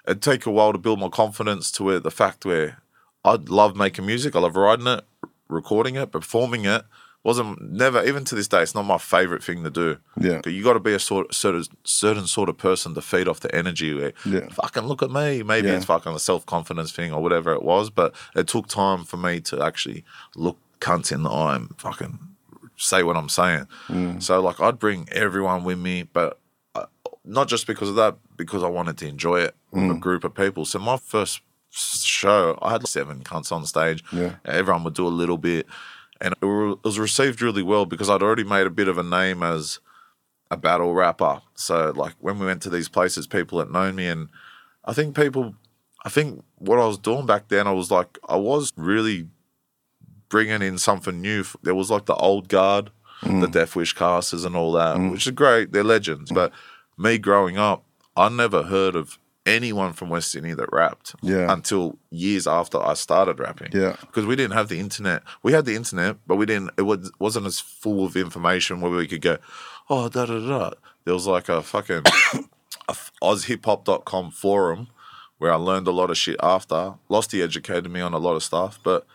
[0.07, 2.79] It'd take a while to build my confidence to where the fact where
[3.27, 4.37] I love making music.
[4.37, 5.05] I love writing it,
[5.49, 6.85] recording it, performing it.
[7.25, 8.62] Wasn't never even to this day.
[8.62, 9.97] It's not my favorite thing to do.
[10.21, 10.41] Yeah.
[10.45, 13.41] But you got to be a sort certain certain sort of person to feed off
[13.41, 13.93] the energy.
[13.95, 14.49] Where Yeah.
[14.51, 15.43] fucking look at me.
[15.43, 15.75] Maybe Yeah.
[15.75, 19.17] it's fucking a self confidence thing or whatever it was, but it took time for
[19.17, 20.05] me to actually
[20.37, 22.21] look cunts in the eye and fucking
[22.77, 23.67] say what I'm saying.
[23.89, 24.23] Mm.
[24.23, 26.39] So like I'd bring everyone with me, but
[26.77, 26.87] uh,
[27.25, 29.97] not just because of that, because I wanted to enjoy it with Mm.
[29.97, 30.65] a group of people.
[30.65, 31.41] So my first
[31.77, 34.03] show, I had like seven cunts on stage.
[34.12, 34.37] Yeah.
[34.45, 35.67] Everyone would do a little bit.
[36.21, 39.43] And it was received really well because I'd already made a bit of a name
[39.43, 39.81] as
[40.51, 41.43] a battle rapper.
[41.55, 44.29] So like when we went to these places, people had known me, and
[44.85, 45.55] I think people,
[46.05, 49.29] I think what I was doing back then, I was like, I was really
[50.29, 51.45] bringing in something new.
[51.62, 52.91] There was like the old guard,
[53.23, 53.53] the mm.
[53.53, 55.11] Def Wish casters, and all that, mm.
[55.12, 55.73] which is great.
[55.73, 56.31] They're legends.
[56.31, 56.35] Mm.
[56.35, 56.53] But
[56.97, 57.85] me growing up,
[58.17, 61.51] I never heard of anyone from West Sydney that rapped Yeah.
[61.53, 63.97] until years after I started rapping Yeah.
[64.01, 65.23] because we didn't have the internet.
[65.43, 66.73] We had the internet, but we didn't.
[66.77, 69.39] It was, wasn't as full of information where we could go,
[69.89, 70.71] oh da da da.
[71.05, 72.03] There was like a fucking
[72.89, 74.89] a ozhiphop.com forum
[75.39, 76.95] where I learned a lot of shit after.
[77.11, 79.07] Losty educated me on a lot of stuff, but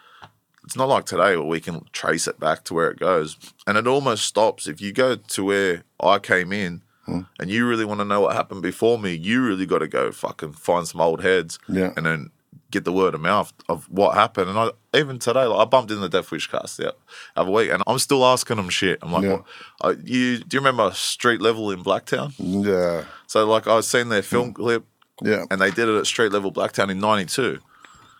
[0.63, 3.37] it's not like today where we can trace it back to where it goes.
[3.65, 6.83] And it almost stops if you go to where I came in.
[7.11, 7.41] Mm-hmm.
[7.41, 10.11] And you really want to know what happened before me, you really got to go
[10.11, 11.93] fucking find some old heads Yeah.
[11.95, 12.31] and then
[12.71, 14.49] get the word of mouth of what happened.
[14.49, 16.95] And I even today, like I bumped in the Def Wish cast the
[17.35, 18.99] other week, and I'm still asking them shit.
[19.01, 19.31] I'm like, Yeah.
[19.31, 19.45] what,
[19.81, 22.33] uh, you do you remember Street Level in Blacktown?
[22.37, 23.03] Yeah.
[23.27, 24.55] So like I was seeing their film mm.
[24.55, 24.85] clip,
[25.21, 25.45] Yeah.
[25.51, 27.59] and they did it at Street Level Blacktown in '92.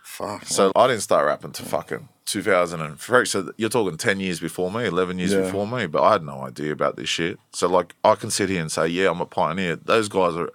[0.04, 0.46] Fuck.
[0.46, 1.68] So I didn't start rapping to mm.
[1.68, 3.26] fucking 2003.
[3.26, 5.42] So you're talking 10 years before me, 11 years Yeah.
[5.42, 7.40] before me, but I had no idea about this shit.
[7.54, 9.76] So like I can sit here and say, yeah, I'm a pioneer.
[9.76, 10.50] Those guys are,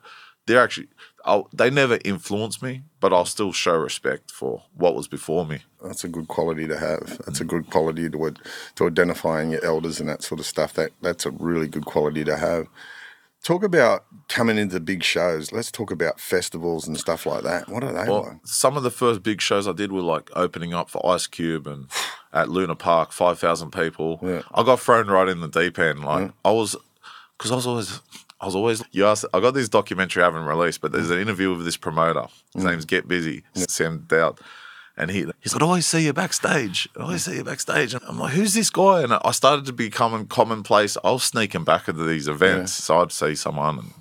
[0.46, 0.88] they're actually,
[1.24, 5.58] I'll, they never influenced me, but I'll still show respect for what was before me.
[5.82, 7.20] That's a good quality to have.
[7.26, 7.48] That's a mm.
[7.48, 8.34] good quality to
[8.76, 10.72] to identifying your elders and that sort of stuff.
[10.74, 12.68] That that's a really good quality to have.
[13.42, 15.52] Talk about coming into big shows.
[15.52, 17.68] Let's talk about festivals and stuff like that.
[17.68, 18.36] What are they Well, like?
[18.44, 21.66] some of the first big shows I did were like opening up for Ice Cube
[21.66, 21.88] and
[22.32, 24.18] at Luna Park, 5,000 people.
[24.22, 24.42] Yeah.
[24.52, 26.04] I got thrown right in the deep end.
[26.04, 26.74] Like I was,
[27.38, 28.00] because I was always,
[28.40, 31.20] I was always, you asked, I got this documentary I haven't released, but there's an
[31.20, 32.26] interview with this promoter.
[32.52, 32.70] His mm.
[32.70, 34.40] name's Get Busy, Sam Dowd.
[34.96, 36.88] And he, he's like, oh, I always see you backstage.
[36.96, 37.92] Oh, I always see you backstage.
[37.92, 39.02] And I'm like, who's this guy?
[39.02, 40.96] And I started to become commonplace.
[41.04, 42.72] I was sneaking back into these events.
[42.72, 43.92] So I'd see someone and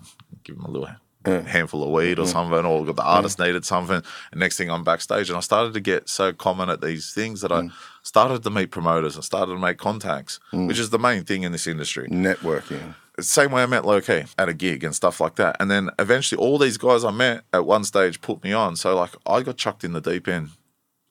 [0.44, 0.90] give him a little
[1.26, 4.02] handful of weed or something, or the artist needed something.
[4.32, 5.30] And next thing I'm backstage.
[5.30, 7.72] And I started to get so common at these things that I mm.
[8.04, 10.68] started to meet promoters and started to make contacts, mm.
[10.68, 12.08] which is the main thing in this industry.
[12.08, 12.96] Networking.
[13.20, 15.56] Same way I met Loki at a gig and stuff like that.
[15.60, 18.76] And then eventually all these guys I met at one stage put me on.
[18.76, 20.50] So like I got chucked in the deep end.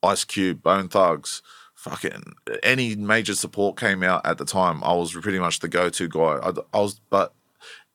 [0.05, 1.41] Ice Cube, Bone Thugs,
[1.73, 4.83] fucking any major support came out at the time.
[4.83, 6.39] I was pretty much the go-to guy.
[6.41, 7.33] I, I was, but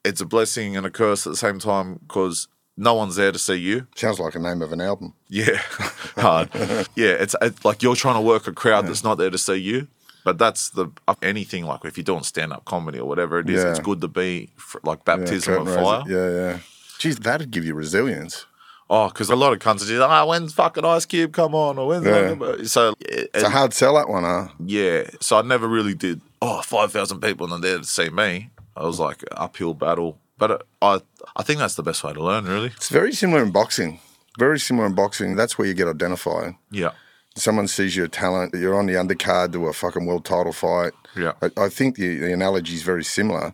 [0.05, 3.39] it's a blessing and a curse at the same time because no one's there to
[3.39, 3.87] see you.
[3.95, 5.15] Sounds like a name of an album.
[5.29, 5.57] Yeah,
[6.17, 6.51] hard.
[6.97, 9.57] yeah, it's, it's like you're trying to work a crowd that's not there to see
[9.57, 9.89] you.
[10.23, 10.89] But that's the
[11.23, 13.71] anything like if you're doing stand up comedy or whatever it is, Yeah.
[13.71, 16.03] it's good to be for, like baptism curtain of fire.
[16.07, 16.59] Yeah, yeah.
[16.99, 18.45] Geez, that'd give you resilience.
[18.93, 21.79] Oh, because a lot of cunts are just, ah, when's fucking Ice Cube come on?
[21.79, 22.35] Or when's Yeah.
[22.35, 24.49] fucking-" so it- It's a hard sell, that one, huh?
[24.67, 25.05] yeah.
[25.21, 26.21] So I never really did.
[26.43, 28.51] oh, Oh, five thousand people and they're there to see me.
[28.77, 31.01] I was like uphill battle, but uh, I
[31.37, 32.73] I think that's the best way to learn, really.
[32.77, 34.01] It's very similar in boxing.
[34.39, 35.37] Very similar in boxing.
[35.37, 36.55] That's where you get identified.
[36.71, 36.91] Yeah,
[37.37, 40.93] Someone sees your talent, you're on the undercard to a fucking world title fight.
[41.17, 41.33] Yeah.
[41.43, 43.53] I, I think the, the analogy is very similar.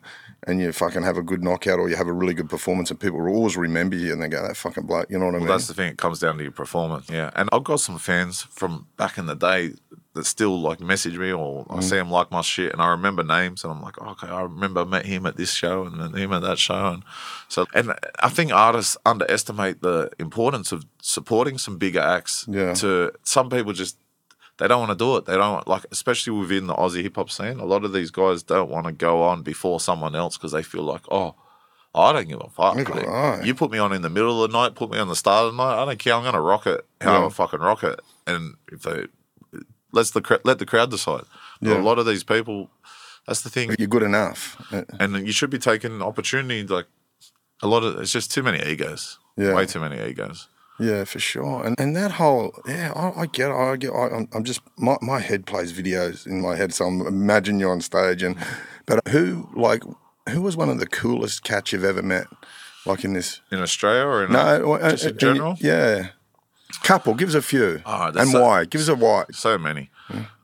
[0.48, 3.00] And you fucking have a good knockout or you have a really good performance, and
[3.00, 5.10] people will always remember you and they go, that fucking bloke.
[5.10, 5.48] You know what I mean?
[5.48, 5.90] Well, that's the thing.
[5.90, 7.10] It comes down to your performance.
[7.10, 9.72] Yeah, and I've got some fans from back in the day
[10.14, 11.78] that still like message me, or Mm.
[11.78, 14.28] I see them like my shit, and I remember names, and I'm like, oh, okay,
[14.28, 17.02] I remember I met him at this show, and then him at that show, and
[17.48, 17.66] so.
[17.74, 22.46] And I think artists underestimate the importance of supporting some bigger acts.
[22.48, 22.72] Yeah.
[22.74, 23.98] To some people, just
[24.58, 25.26] they don't want to do it.
[25.26, 27.58] They don't like, especially within the Aussie hip hop scene.
[27.60, 30.62] A lot of these guys don't want to go on before someone else because they
[30.62, 31.34] feel like, oh.
[31.98, 32.76] I don't give a fuck.
[32.90, 33.42] Right.
[33.42, 35.46] You put me on in the middle of the night, put me on the start
[35.46, 35.80] of the night.
[35.82, 36.12] I don't care.
[36.12, 36.84] I'm going to rock it.
[37.00, 37.26] How Yeah.
[37.26, 38.00] I fucking rock it.
[38.26, 39.06] And if they
[39.92, 41.22] let's the let the crowd decide.
[41.62, 41.78] Yeah.
[41.78, 42.68] A lot of these people,
[43.26, 43.74] that's the thing.
[43.78, 44.62] You're good enough.
[44.70, 46.62] Uh, And you should be taking an opportunity.
[46.64, 46.84] Like
[47.62, 49.18] a lot of, it's just too many egos.
[49.38, 49.54] Yeah.
[49.54, 50.48] Way too many egos.
[50.78, 51.64] Yeah, for sure.
[51.64, 53.54] And and that whole yeah, I, I get it.
[53.54, 53.90] I get.
[53.92, 57.58] I, I'm, I'm just my my head plays videos in my head, so I'm imagine
[57.60, 58.22] you're on stage.
[58.22, 58.36] And
[58.84, 59.82] but who like
[60.30, 62.26] who was one of the coolest cats you've ever met?
[62.84, 63.40] Like in this?
[63.50, 65.56] In Australia or in No, uh, just uh, in general?
[65.60, 66.08] yeah.
[66.82, 67.80] Couple, give us a few.
[67.86, 68.64] Oh, and so- why?
[68.64, 69.24] Give us a why.
[69.32, 69.90] so many.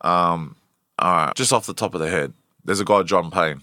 [0.00, 0.56] Um,
[0.98, 2.32] all right, just off the top of the head,
[2.64, 3.62] there's a guy John Payne.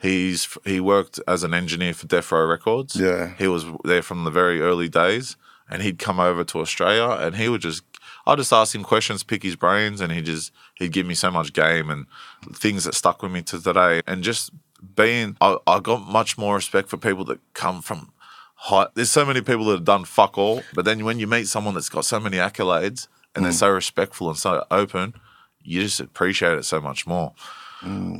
[0.00, 2.96] He's he worked as an engineer for Death Row Records.
[2.96, 3.34] Yeah.
[3.38, 5.36] he was there from the very early days,
[5.72, 7.82] and he'd come over to Australia, and he would just.
[8.24, 11.28] I just ask him questions, pick his brains, and he just he'd give me so
[11.32, 12.06] much game and
[12.54, 14.00] things that stuck with me to today.
[14.06, 14.50] And just
[14.94, 18.12] being, I, I got much more respect for people that come from
[18.54, 18.86] high.
[18.94, 21.74] There's so many people that have done fuck all, but then when you meet someone
[21.74, 25.14] that's got so many accolades and they're so respectful and so open,
[25.64, 27.32] you just appreciate it so much more.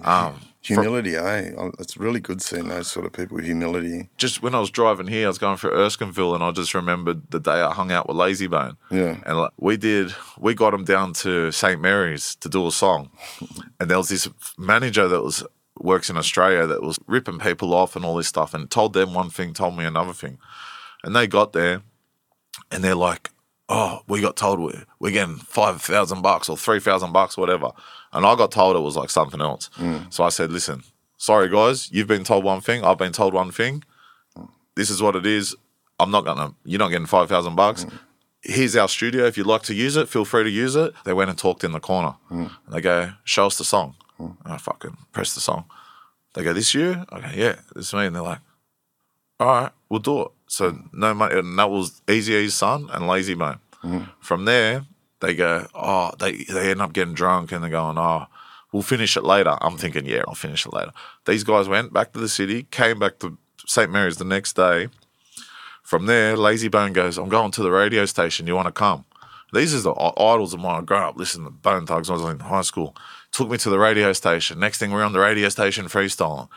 [0.04, 1.50] Um, Humility, eh?
[1.58, 4.08] Oh, It's really good seeing those sort of people with humility.
[4.16, 7.30] just when I was driving here, I was going through Erskineville, and I just remembered
[7.30, 8.76] the day I hung out with Layzie Bone.
[8.90, 9.16] Yeah.
[9.26, 13.10] and like, we did, we got him down to St Mary's to do a song,
[13.80, 15.42] and there was this manager that was
[15.80, 19.14] works in Australia that was ripping people off and all this stuff, and told them
[19.14, 20.38] one thing, told me another thing,
[21.02, 21.82] and they got there,
[22.70, 23.30] and they're like,
[23.68, 27.70] "Oh, we got told we're, we're getting five thousand bucks or three thousand bucks, whatever,"
[28.12, 29.70] and I got told it was like something else.
[29.76, 30.12] Mm.
[30.12, 30.82] So I said, "Listen,
[31.16, 33.84] sorry guys, you've been told one thing, I've been told one thing.
[34.74, 35.54] This is what it is.
[35.98, 36.54] I'm not gonna.
[36.64, 37.98] You're not getting five thousand bucks." Mm.
[38.44, 39.24] Here's our studio.
[39.26, 40.92] If you'd like to use it, feel free to use it.
[41.04, 42.16] They went and talked in the corner.
[42.28, 42.50] Mm.
[42.66, 43.94] And they go, show us the song.
[44.18, 45.66] And I fucking press the song.
[46.34, 47.04] They go, this you?
[47.10, 48.06] I go, yeah, this is me.
[48.06, 48.40] And they're like,
[49.38, 50.28] all right, we'll do it.
[50.48, 54.08] So no money, and that was Eazy-E's son and Layzie Bone.
[54.18, 54.86] From there,
[55.22, 58.26] they go, oh, they they end up getting drunk and they're going, oh,
[58.72, 59.56] we'll finish it later.
[59.60, 60.92] I'm thinking, yeah, I'll finish it later.
[61.24, 64.88] These guys went back to the city, came back to St Mary's the next day.
[65.82, 68.46] From there, Layzie Bone goes, I'm going to the radio station.
[68.46, 69.04] You want to come?
[69.52, 70.84] These are the idols of mine.
[70.84, 72.96] Grew up listening to Bone Thugs when I was in high school.
[73.30, 74.58] Took me to the radio station.
[74.58, 76.48] Next thing, we're on the radio station freestyling.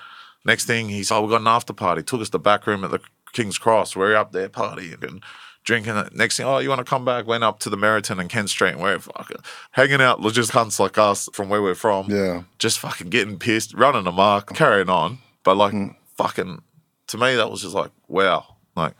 [0.45, 2.03] Next thing, he's, oh, we got an after party.
[2.03, 2.99] Took us to the back room at the
[3.33, 3.95] King's Cross.
[3.95, 5.21] We're up there partying
[5.65, 6.01] drinking.
[6.13, 7.27] Next thing, oh, you want to come back?
[7.27, 9.37] Went up to the Meriton and Kent Street and we're fucking
[9.71, 10.21] hanging out.
[10.31, 12.09] Just cunts like us from where we're from.
[12.09, 12.43] Yeah.
[12.59, 15.17] Just fucking getting pissed, running amok, carrying on.
[15.43, 15.95] But like, mm.
[16.15, 16.61] fucking,
[17.07, 18.55] to me, that was just like, wow.
[18.75, 18.93] Like,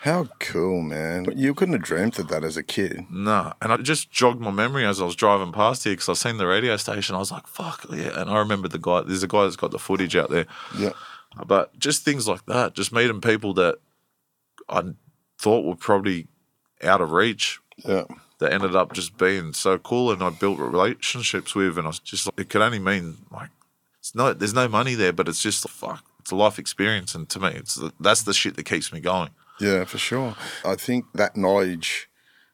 [0.00, 1.24] How cool, man.
[1.24, 3.06] But You couldn't have dreamt of that as a kid.
[3.10, 3.52] no.
[3.60, 6.38] And I just jogged my memory as I was driving past here because I seen
[6.38, 7.14] the radio station.
[7.14, 8.20] I was like, fuck, yeah.
[8.20, 10.46] And I remember the guy, there's a guy that's got the footage out there.
[10.78, 10.92] Yeah.
[11.46, 13.78] But just things like that, just meeting people that
[14.68, 14.82] I
[15.42, 16.26] thought were probably
[16.82, 18.04] out of reach Yeah.
[18.38, 21.98] that ended up just being so cool and I built relationships with and I was
[21.98, 23.50] just like, it could only mean like
[23.98, 27.14] it's no there's no money there but it's just the fuck it's a life experience
[27.16, 30.34] and to me it's the, that's the shit that keeps me going Yeah, for sure.
[30.64, 32.08] I think that knowledge,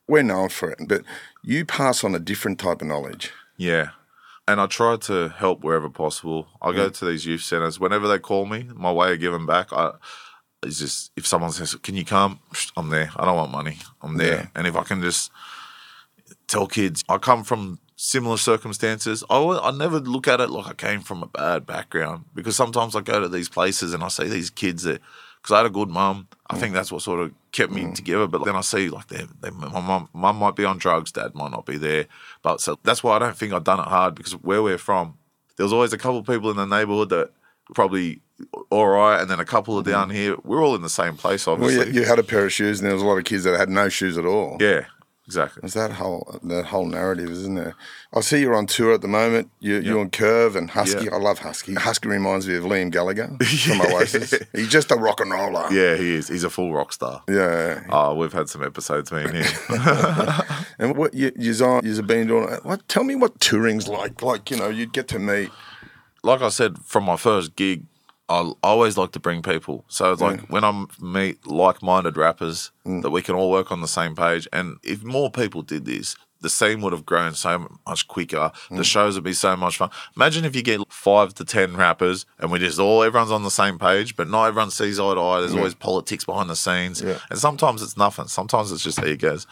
[0.06, 1.02] we're known for it, but
[1.42, 3.32] you pass on a different type of knowledge.
[3.56, 3.90] yeah
[4.50, 8.18] and I try to help wherever possible I go to these youth centers whenever they
[8.18, 9.92] call me my way of giving back I
[10.64, 12.40] is just if someone says can you come
[12.76, 14.46] I'm there I don't want money I'm there Yeah.
[14.54, 15.30] and if I can just
[16.46, 19.24] tell kids I come from similar circumstances.
[19.28, 22.94] I, I never look at it like I came from a bad background because sometimes
[22.94, 25.02] I go to these places and I see these kids that
[25.42, 26.28] because I had a good mum.
[26.48, 27.94] I think that's what sort of kept me mm.
[27.94, 28.26] together.
[28.28, 31.34] But then I see like they, they my mum, mum might be on drugs, dad
[31.34, 32.06] might not be there.
[32.42, 35.18] But so that's why I don't think I've done it hard because where we're from,
[35.56, 37.32] there was always a couple of people in the neighborhood that
[37.74, 38.20] probably
[38.70, 40.36] all right, and then a couple are down here.
[40.44, 41.88] We're all in the same place, Well, obviously.
[41.92, 43.58] you, you had a pair of shoes, and there was a lot of kids that
[43.58, 44.56] had no shoes at all.
[44.60, 44.84] yeah,
[45.26, 45.60] exactly.
[45.62, 47.74] There's that whole that whole narrative, isn't there?
[48.14, 49.50] I see you're on tour at the moment.
[49.60, 51.06] You, You're on Kurve and Huskii.
[51.06, 51.14] Yeah.
[51.14, 51.74] I love Huskii.
[51.76, 54.32] Huskii reminds me of Liam Gallagher from Oasis.
[54.54, 55.66] He's just a rock and roller.
[55.72, 56.28] Yeah, he is.
[56.28, 57.22] He's a full rock star.
[57.28, 57.82] Yeah.
[57.90, 59.44] Oh, we've had some episodes, me and him.
[60.78, 62.48] And what you you've been doing?
[62.62, 62.86] What?
[62.88, 64.22] Tell me what touring's like.
[64.22, 65.50] Like you know, you'd get to meet.
[66.22, 67.84] Like I said, from my first gig,
[68.28, 69.84] I always like to bring people.
[69.88, 73.00] So it's like when I meet like-minded rappers, mm.
[73.02, 74.46] that we can all work on the same page.
[74.52, 78.52] And if more people did this, the scene would have grown so much quicker.
[78.70, 78.84] The mm.
[78.84, 79.90] shows would be so much fun.
[80.14, 83.50] Imagine if you get five to ten rappers and we just all everyone's on the
[83.50, 85.40] same page, but not everyone sees eye to eye.
[85.40, 87.18] There's always politics behind the scenes, Yeah.
[87.30, 88.28] and sometimes it's nothing.
[88.28, 89.46] Sometimes it's just egos.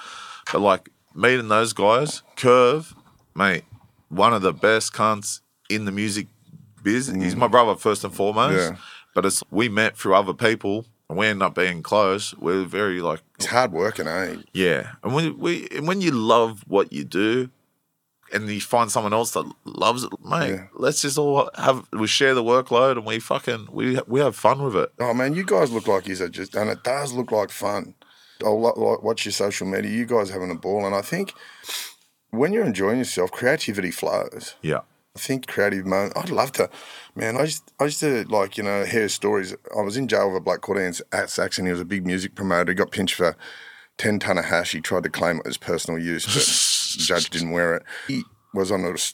[0.52, 2.94] But like meeting those guys, Kurve,
[3.35, 3.64] mate,
[4.09, 6.29] one of the best cunts in the music
[6.87, 7.07] biz.
[7.25, 8.59] He's my brother first and foremost.
[8.72, 8.77] Yeah.
[9.14, 12.35] But it's we met through other people and we end up being close.
[12.44, 14.37] We're very like It's hard working, eh?
[14.53, 14.83] yeah.
[15.03, 17.49] And when we and when you love what you do
[18.33, 20.66] and you find someone else that loves it, mate, Yeah.
[20.85, 24.59] let's just all have we share the workload and we fucking we we have fun
[24.64, 24.90] with it.
[25.01, 27.94] Oh man, you guys look like you are just, and it does look like fun.
[28.42, 29.90] Lo- watch your social media.
[29.90, 31.33] You guys having a ball, and I think
[32.31, 34.57] when you're enjoying yourself, creativity flows.
[34.61, 34.81] Yeah.
[35.16, 36.12] I think creative moment.
[36.16, 36.68] I'd love to,
[37.14, 37.37] man.
[37.37, 39.55] I used, I used to like, you know, hear stories.
[39.76, 41.64] I was in jail with a black Cordians at Saxon.
[41.66, 42.72] He was a big music promoter.
[42.72, 43.35] He got pinched for
[43.98, 44.72] 10 ton of hash.
[44.72, 46.35] He tried to claim it as personal use, but
[47.00, 47.83] the judge didn't wear it.
[48.09, 49.12] He was on the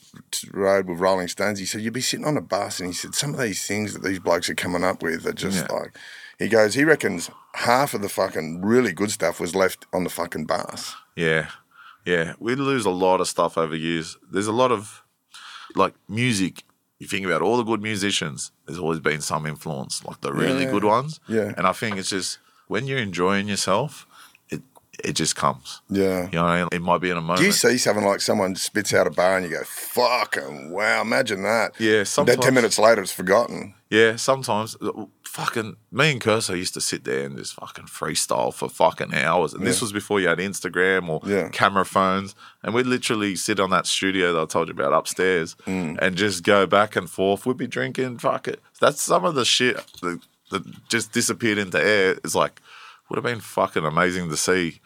[0.51, 1.59] road with Rolling Stones.
[1.59, 2.79] He said, You'd be sitting on a bus.
[2.79, 5.33] And he said, Some of these things that these blokes are coming up with are
[5.33, 5.75] just Yeah.
[5.75, 5.97] like,
[6.39, 10.09] he goes, he reckons half of the fucking really good stuff was left on the
[10.09, 10.95] fucking bus.
[11.15, 11.49] Yeah.
[12.05, 12.33] Yeah.
[12.39, 14.17] We lose a lot of stuff over years.
[14.29, 15.02] There's a lot of
[15.75, 16.63] like music.
[16.99, 20.63] You think about all the good musicians, there's always been some influence, like the really
[20.63, 20.71] Yeah.
[20.71, 21.19] good ones.
[21.27, 21.51] Yeah.
[21.57, 24.05] And I think it's just when you're enjoying yourself,
[24.49, 24.61] it
[25.03, 25.81] it just comes.
[25.89, 26.25] Yeah.
[26.25, 26.69] You know what I mean?
[26.71, 27.39] It might be in a moment.
[27.39, 31.01] Do you see something like someone spits out a bar and you go, fucking wow,
[31.01, 31.73] imagine that.
[31.79, 32.39] Yeah, sometimes.
[32.39, 33.73] 10 minutes later, it's forgotten.
[33.89, 34.77] Yeah, sometimes
[35.33, 39.55] fucking me and Kerser used to sit there and just fucking freestyle for fucking hours.
[39.55, 41.49] And this was before you had Instagram or Yeah.
[41.49, 42.35] camera phones.
[42.61, 45.97] And we'd literally sit on that studio that I told you about upstairs Mm.
[45.99, 47.47] and just go back and forth.
[47.47, 48.61] We'd be drinking, fuck it.
[48.79, 50.19] That's some of the shit that,
[50.51, 52.11] that just disappeared into air.
[52.23, 52.61] It's like,
[53.09, 54.81] would have been fucking amazing to see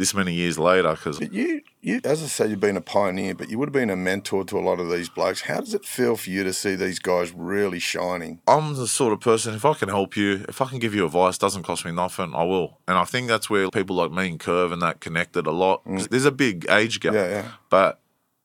[0.00, 3.50] this many years later because you, you, as I say, you've been a pioneer, but
[3.50, 5.42] you would have been a mentor to a lot of these blokes.
[5.42, 8.40] How does it feel for you to see these guys really shining?
[8.48, 11.04] I'm the sort of person, if I can help you, if I can give you
[11.04, 12.78] advice, doesn't cost me nothing, I will.
[12.88, 15.84] And I think that's where people like me and Kurve and that connected a lot.
[15.84, 17.12] 'Cause There's a big age gap.
[17.12, 17.16] Mm.
[17.16, 17.48] Yeah, yeah.
[17.68, 18.00] But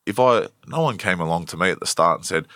[0.06, 2.48] if I, no one came along to me at the start and said,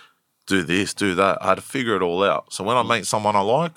[0.45, 1.37] do this, do that.
[1.41, 2.51] I had to figure it all out.
[2.51, 2.85] So when Mm.
[2.91, 3.71] I meet someone I like,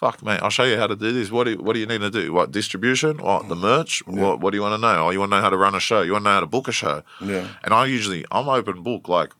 [0.00, 1.30] fuck, mate, I'll show you how to do this.
[1.30, 2.32] What do you, what do you need to do?
[2.32, 3.18] What, distribution?
[3.18, 4.02] What, the merch?
[4.06, 5.06] What, what do you want to know?
[5.06, 6.02] Oh, you want to know how to run a show?
[6.02, 7.02] You want to know how to book a show?
[7.20, 7.26] Yeah.
[7.42, 7.48] Mm.
[7.64, 9.08] And I usually, I'm open book.
[9.08, 9.32] Like,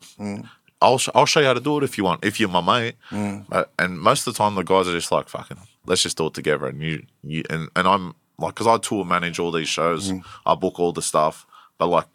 [0.83, 2.61] I'll, sh- I'll show you how to do it if you want, if you're my
[2.61, 2.97] mate.
[3.11, 3.67] Mm.
[3.79, 6.35] And most of the time, the guys are just like, fucking, let's just do it
[6.35, 6.67] together.
[6.67, 10.25] And you, you and, and I'm like, because I tour manage all these shows, Mm.
[10.45, 11.47] I book all the stuff,
[11.79, 12.09] but like,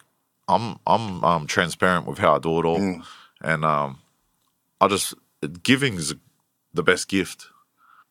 [0.50, 3.04] I'm I'm um, transparent with how I do it all, Mm.
[3.42, 4.00] and um,
[4.82, 5.14] I just
[5.64, 6.14] giving is
[6.74, 7.48] the best gift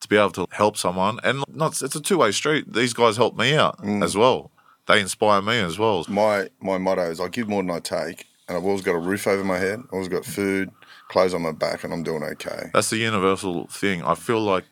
[0.03, 2.73] to be able to help someone, and not it's a two way street.
[2.73, 4.05] These guys help me out Mm.
[4.05, 4.51] as well.
[4.87, 6.05] They inspire me as well.
[6.09, 8.99] My my motto is I give more than I take, and I've always got a
[8.99, 10.71] roof over my head, I've always got food,
[11.09, 12.71] clothes on my back, and I'm doing okay.
[12.75, 14.03] That's the universal thing.
[14.03, 14.65] I feel like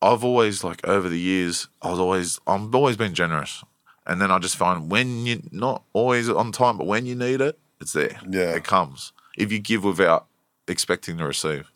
[0.00, 3.62] I've always like over the years, I was always I've always been generous.
[4.04, 7.40] And then I just find when you're not always on time, but when you need
[7.40, 8.18] it, it's there.
[8.28, 8.50] Yeah.
[8.56, 9.12] It comes.
[9.36, 10.26] If you give without
[10.66, 11.70] expecting to receive.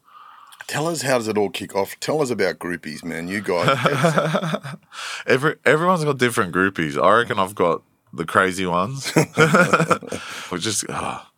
[0.67, 1.99] Tell us how does it all kick off?
[2.01, 3.29] Tell us about groupies, man.
[3.29, 3.69] You guys,
[5.27, 7.01] Every everyone's got different groupies.
[7.01, 9.11] I reckon I've got the crazy ones.
[10.49, 11.31] Which just ah,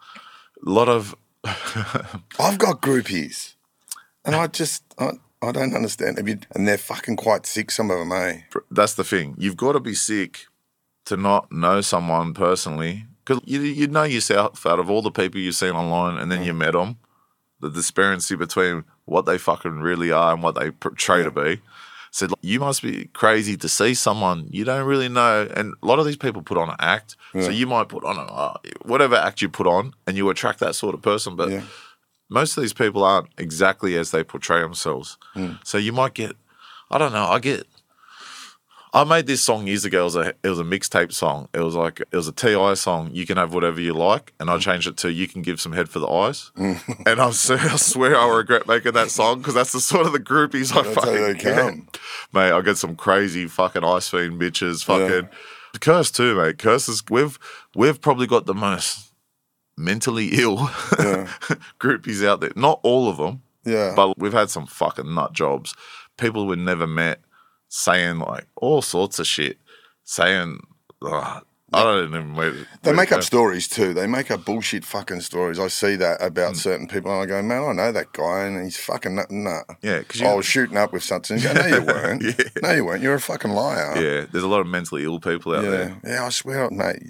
[0.67, 1.15] a lot of
[1.45, 3.55] I've got groupies,
[4.25, 5.13] and I just I,
[5.43, 6.19] I don't understand.
[6.19, 7.71] And they're fucking quite sick.
[7.71, 8.41] Some of them, eh?
[8.71, 9.35] that's the thing.
[9.39, 10.47] You've got to be sick
[11.05, 15.39] to not know someone personally because you you know yourself out of all the people
[15.41, 16.97] you've seen online, and then you met them.
[17.61, 21.61] The disparity between what they fucking really are and what they portray to be.
[22.11, 25.87] Said like, you must be crazy to see someone you don't really know, and a
[25.87, 27.17] lot of these people put on an act.
[27.35, 30.59] So you might put on a uh, whatever act you put on, and you attract
[30.61, 31.37] that sort of person.
[31.37, 31.63] But Yeah.
[32.31, 35.19] most of these people aren't exactly as they portray themselves.
[35.65, 36.35] So you might get,
[36.91, 37.67] I don't know, I get.
[38.95, 40.01] I made this song years ago.
[40.01, 41.49] It was a it was a mixtape song.
[41.53, 42.75] It was like it was a T.I.
[42.75, 43.11] song.
[43.13, 45.73] You can have whatever you like, and I changed it to "You can give some
[45.73, 46.51] head for the eyes."
[47.07, 50.75] And I swear I regret making that song because that's the sort of the groupies
[50.75, 51.75] I That's fucking get.
[52.33, 54.85] Mate, I get some crazy fucking ice fiend bitches.
[54.85, 55.29] Fucking
[55.81, 56.59] Kerser too, mate.
[56.59, 57.03] Kerser's.
[57.11, 57.39] We've
[57.75, 59.13] we've probably got the most
[59.77, 60.57] mentally ill
[61.81, 62.53] groupies out there.
[62.57, 65.75] Not all of them, Yeah, but we've had some fucking nut jobs.
[66.17, 67.21] People we never met
[67.69, 69.59] saying like all sorts of shit.
[70.05, 70.61] Saying,
[71.03, 72.35] ugh, I don't even.
[72.35, 73.93] Where, They make up stories too.
[73.93, 75.59] They make up bullshit fucking stories.
[75.59, 76.57] I see that about mm.
[76.57, 79.31] certain people, and I go, man, I know that guy, and he's fucking nut.
[79.31, 79.63] Nah.
[79.83, 81.37] Yeah, because I was shooting up with something.
[81.37, 82.23] You go, no, you weren't.
[82.23, 82.45] Yeah.
[82.63, 83.03] No, you weren't.
[83.03, 83.95] You're a fucking liar.
[83.97, 85.71] yeah, there's a lot of mentally ill people out yeah.
[85.71, 86.01] there.
[86.05, 87.03] Yeah, I swear, mate.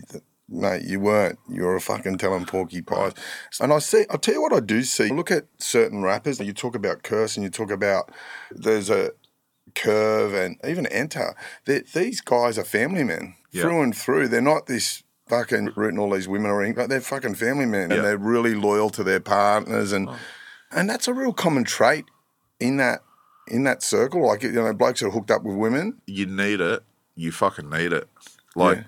[0.48, 1.38] Mate, you weren't.
[1.48, 3.12] You were a fucking telling porky pies.
[3.60, 4.06] And I see.
[4.10, 5.10] I'll tell you what I do see.
[5.10, 6.40] Look at certain rappers.
[6.40, 8.10] You talk about Kerser, and you talk about
[8.50, 9.10] there's a
[9.82, 11.34] Kurve, and even Nter.
[11.64, 13.62] These guys are family men Yeah.
[13.62, 14.28] through and through.
[14.28, 16.80] They're not this fucking rooting all these women or anything.
[16.80, 17.96] Like they're fucking family men, Yeah.
[17.96, 20.16] and they're really loyal to their partners, and oh.
[20.70, 22.06] and that's a real common trait
[22.58, 23.02] in that
[23.46, 24.26] in that circle.
[24.26, 26.00] Like you know, blokes are hooked up with women.
[26.06, 26.82] You need it.
[27.14, 28.08] You fucking need it.
[28.54, 28.84] Like, Yeah.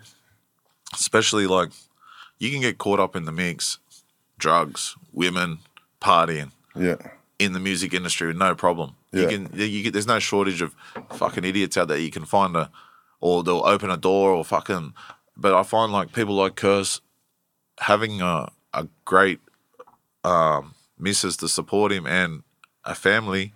[0.94, 1.70] especially like,
[2.38, 3.78] you can get caught up in the mix,
[4.38, 5.58] drugs, women,
[6.00, 6.52] partying.
[6.76, 6.96] Yeah.
[7.40, 8.94] in the music industry with no problem.
[9.12, 9.28] You Yeah.
[9.28, 10.74] can you get there's no shortage of
[11.12, 11.98] fucking idiots out there.
[11.98, 12.70] You can find a
[13.20, 14.94] or they'll open a door or fucking.
[15.36, 17.00] But I find like people like Kerser
[17.80, 19.40] having a a great
[20.24, 22.42] um, missus to support him and
[22.84, 23.52] a family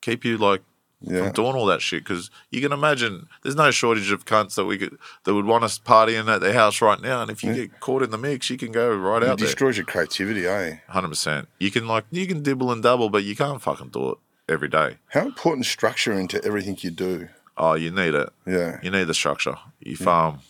[0.00, 0.62] keep you like
[1.00, 1.24] Yeah.
[1.24, 4.64] from doing all that shit because you can imagine there's no shortage of cunts that
[4.64, 7.54] we could that would want us partying at their house right now and if you
[7.54, 10.44] get caught in the mix you can go right It out there destroys your creativity,
[10.46, 10.78] eh?
[10.88, 14.10] hundred percent you can like you can dibble and double but you can't fucking do
[14.10, 14.18] it
[14.48, 17.28] every day How important structure into everything you do?
[17.56, 18.78] oh you need it Yeah.
[18.82, 20.40] you need the structure if um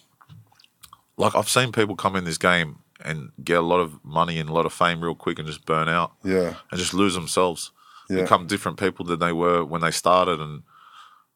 [1.17, 4.49] like I've seen people come in this game and get a lot of money and
[4.49, 6.55] a lot of fame real quick and just burn out Yeah.
[6.71, 7.73] and just lose themselves
[8.09, 8.23] Yeah.
[8.23, 10.63] become different people than they were when they started and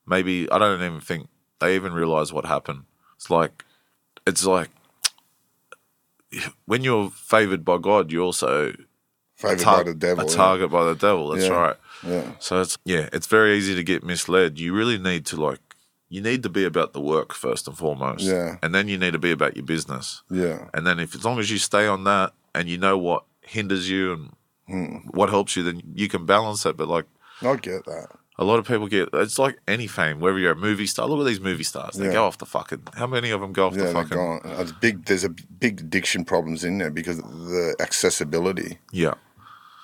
[0.06, 1.28] maybe I don't even think
[1.60, 2.82] they even realize what happened.
[3.16, 3.64] It's like
[4.26, 4.70] it's like
[6.66, 8.72] when you're favored by God, you're also
[9.36, 10.24] Favored tar- by the devil.
[10.24, 10.36] a yeah.
[10.36, 11.28] target by the devil.
[11.30, 11.52] That's Yeah.
[11.52, 11.76] right.
[12.07, 12.32] Yeah.
[12.38, 14.59] So it's yeah, it's very easy to get misled.
[14.59, 15.61] You really need to like
[16.09, 18.22] you need to be about the work first and foremost.
[18.24, 18.57] Yeah.
[18.62, 20.22] And then you need to be about your business.
[20.30, 20.68] Yeah.
[20.74, 23.88] And then if as long as you stay on that and you know what hinders
[23.88, 24.30] you and
[24.68, 24.98] Hmm.
[25.11, 26.76] what helps you, then you can balance it.
[26.76, 27.07] But like
[27.42, 28.09] I get that.
[28.38, 31.09] a lot of people get it's like any fame, whether you're a movie star.
[31.09, 32.12] Look at these movie stars; they Yeah.
[32.12, 32.82] go off the fucking.
[32.94, 34.16] How many of them go off Yeah, the fucking?
[34.16, 34.40] gone.
[34.44, 35.05] It's big.
[35.07, 39.14] There's a big addiction problems in there because of the accessibility, Yeah,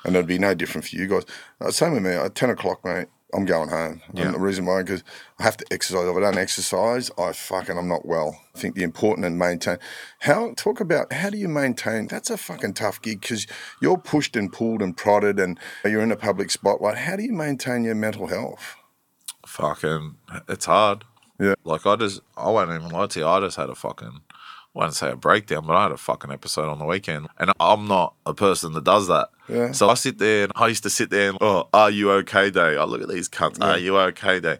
[0.04, 1.24] and it'd be no different for you guys.
[1.60, 2.10] Uh, same with me.
[2.10, 4.00] At ten o'clock, mate, I'm going home.
[4.14, 4.26] Yeah.
[4.26, 5.04] And the reason why, because
[5.38, 6.06] I have to exercise.
[6.06, 8.40] If I don't exercise, I fucking I'm not well.
[8.54, 9.78] I think the important and maintain.
[10.20, 12.06] How talk about how do you maintain?
[12.06, 13.46] That's a fucking tough gig because
[13.82, 16.98] you're pushed and pulled and prodded, and you're in a public spotlight.
[16.98, 18.76] How do you maintain your mental health?
[19.48, 20.16] fucking,
[20.48, 21.04] it's hard.
[21.40, 21.54] Yeah.
[21.64, 23.26] Like I just, I won't even lie to you.
[23.26, 24.20] I just had a fucking,
[24.78, 27.52] I won't say a breakdown, but I had a fucking episode on the weekend, and
[27.58, 29.30] I'm not a person that does that.
[29.48, 29.72] Yeah.
[29.72, 32.50] So I sit there, and I used to sit there and, oh, are you okay
[32.50, 32.76] day?
[32.76, 34.58] I look at these cunts, are you okay day?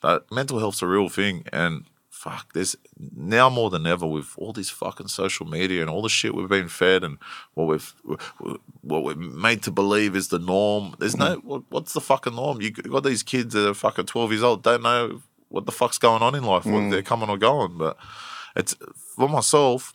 [0.00, 2.76] But mental health's a real thing, and fuck, there's
[3.16, 6.48] now more than ever with all this fucking social media and all the shit we've
[6.48, 7.16] been fed and
[7.54, 7.94] what we've
[8.82, 10.94] what we're made to believe is the norm.
[10.98, 11.64] There's no mm.
[11.70, 12.60] what's the fucking norm?
[12.60, 15.96] You got these kids that are fucking twelve years old, don't know what the fuck's
[15.96, 16.90] going on in life, what mm.
[16.90, 17.78] they're coming or going.
[17.78, 17.96] But
[18.56, 18.74] it's
[19.16, 19.94] for myself.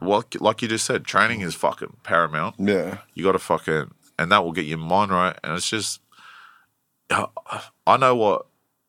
[0.00, 2.54] What like you just said, training is fucking paramount.
[2.58, 2.98] Yeah.
[3.14, 5.36] You got to fucking, and that will get your mind right.
[5.44, 6.00] And it's just,
[7.10, 8.46] I know what,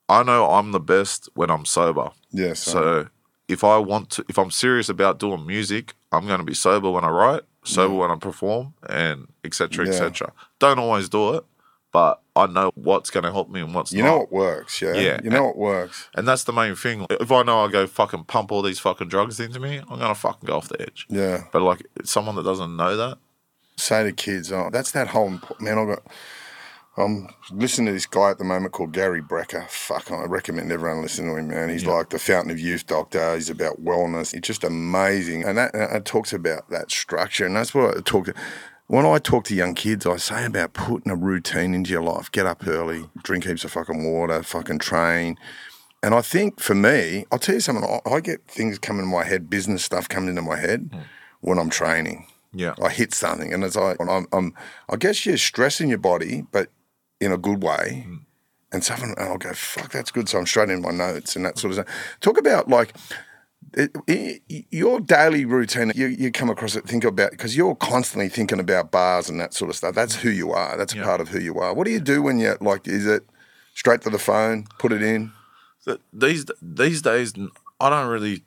[0.08, 2.12] I know I'm the best when I'm sober.
[2.32, 2.54] Yeah.
[2.54, 3.10] So
[3.50, 6.90] if I want to, if I'm serious about doing music, I'm going to be sober
[6.90, 9.86] when I write, sober when I perform, and etc.
[9.86, 9.92] Yeah.
[9.92, 10.32] etc.
[10.60, 11.44] Don't always do it,
[11.92, 13.98] but I know what's going to help me and what's not.
[13.98, 14.10] you not.
[14.10, 14.94] know what works, yeah.
[14.94, 15.20] Yeah.
[15.24, 16.10] You know what works.
[16.16, 17.06] and that's the main thing.
[17.10, 20.16] If I know I go fucking pump all these fucking drugs into me, I'm gonna
[20.16, 21.06] fucking go off the edge.
[21.10, 21.44] Yeah.
[21.52, 23.20] But like someone that doesn't know that,
[23.78, 25.78] say to kids, oh, that's that whole imp- man.
[25.78, 26.04] I got.
[26.96, 29.68] I'm listening to this guy at the moment called Gary Brecka.
[29.68, 31.70] Fuck, I recommend everyone listen to him, man.
[31.70, 33.34] He's like the fountain of youth doctor.
[33.34, 34.32] He's about wellness.
[34.32, 38.02] He's just amazing, and that and it talks about that structure, and that's what I
[38.02, 38.30] talk.
[38.88, 42.32] When I talk to young kids, I say about putting a routine into your life.
[42.32, 45.38] Get up early, drink heaps of fucking water, fucking train.
[46.02, 47.86] And I think for me, I'll tell you something.
[47.86, 51.00] I, I get things coming in my head, business stuff coming into my head hmm.
[51.40, 52.28] when I'm training.
[52.52, 54.54] yeah, I hit something, and it's like I'm, I'm,
[54.90, 56.70] I guess you're stressing your body, but
[57.22, 58.04] in a good way.
[58.06, 58.16] Hmm.
[58.74, 60.28] And something, and I'll go, fuck, that's good.
[60.28, 62.18] So I'm straight in my notes and that sort of stuff.
[62.22, 62.96] Talk about like
[63.74, 65.92] it, it, your daily routine.
[65.96, 69.54] You, you come across it, think about because you're constantly thinking about bars and that
[69.54, 69.96] sort of stuff.
[69.96, 70.78] That's who you are.
[70.78, 71.74] That's a part of who you are.
[71.74, 72.88] What do you do when you're like?
[72.88, 73.24] Is it
[73.74, 75.32] straight to the phone, put it in?
[76.14, 77.34] These these days
[77.80, 78.44] I don't really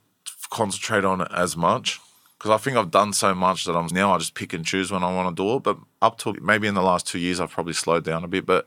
[0.51, 2.01] concentrate on it as much
[2.39, 4.93] because I think I've done so much that I'm now I just pick and choose
[4.93, 5.63] when I want to do it.
[5.63, 8.47] But up to maybe in the last two years I've probably slowed down a bit.
[8.47, 8.67] But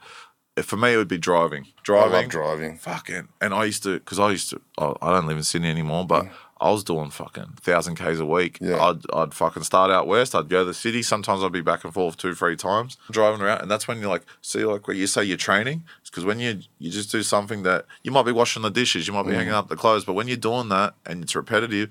[0.61, 2.77] for me it would be driving, I driving, love driving.
[2.77, 3.29] fucking.
[3.39, 6.05] And I used to because I used to I I don't live in Sydney anymore,
[6.05, 6.27] but.
[6.61, 8.57] I was doing fucking thousand k's a week.
[8.59, 8.83] Yeah.
[8.83, 10.35] I'd I'd fucking start out west.
[10.35, 11.01] I'd go to the city.
[11.01, 14.09] Sometimes I'd be back and forth two, three times driving around, and that's when you
[14.09, 15.83] like see like where you say you're training.
[16.05, 19.13] because when you you just do something that you might be washing the dishes, you
[19.13, 19.35] might be mm.
[19.35, 21.89] hanging up the clothes, but when you're doing that and it's repetitive,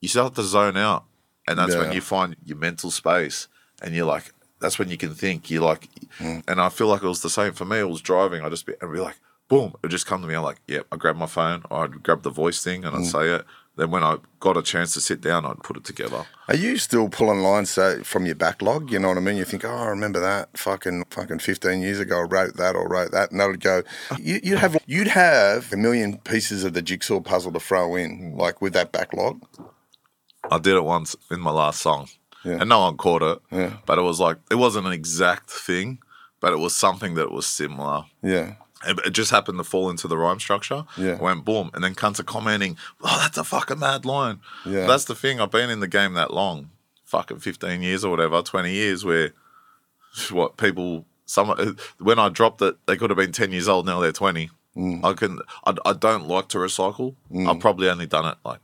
[0.00, 1.04] you start to zone out,
[1.48, 3.48] and that's when you find your mental space,
[3.80, 5.50] and you're like, that's when you can think.
[5.50, 5.88] You're like,
[6.18, 6.42] mm.
[6.46, 7.78] and I feel like it was the same for me.
[7.78, 8.42] It was driving.
[8.42, 10.34] I'd just be and be like, boom, it would just come to me.
[10.34, 13.12] I'm like, yeah, I grab my phone, I'd grab the voice thing, and I'd mm.
[13.12, 13.44] say it.
[13.76, 16.26] Then when I got a chance to sit down, I'd put it together.
[16.48, 18.90] Are you still pulling lines so, from your backlog?
[18.90, 19.36] You know what I mean?
[19.38, 22.18] You think, oh, I remember that fucking fucking fifteen years ago.
[22.20, 23.82] I wrote that or wrote that, and that would go.
[24.18, 28.36] You, you'd have you'd have a million pieces of the jigsaw puzzle to throw in,
[28.36, 29.40] like with that backlog.
[30.50, 32.08] I did it once in my last song,
[32.44, 32.58] Yeah.
[32.60, 33.38] and no one caught it.
[33.50, 33.76] Yeah.
[33.86, 35.98] But it was like it wasn't an exact thing,
[36.40, 38.04] but it was something that was similar.
[38.22, 38.56] Yeah,
[38.86, 40.84] It just happened to fall into the rhyme structure.
[40.96, 41.12] Yeah.
[41.20, 41.70] I went boom.
[41.74, 44.40] And then cunts are commenting, oh, that's a fucking mad line.
[44.66, 44.86] Yeah.
[44.86, 45.40] That's the thing.
[45.40, 46.70] I've been in the game that long,
[47.04, 49.32] fucking 15 years or whatever, 20 years, where
[50.30, 54.00] what people, some when I dropped it, they could have been 10 years old, now
[54.00, 54.50] they're 20.
[54.76, 55.04] Mm.
[55.04, 57.14] I can, I, I don't like to recycle.
[57.46, 58.60] I've probably only done it like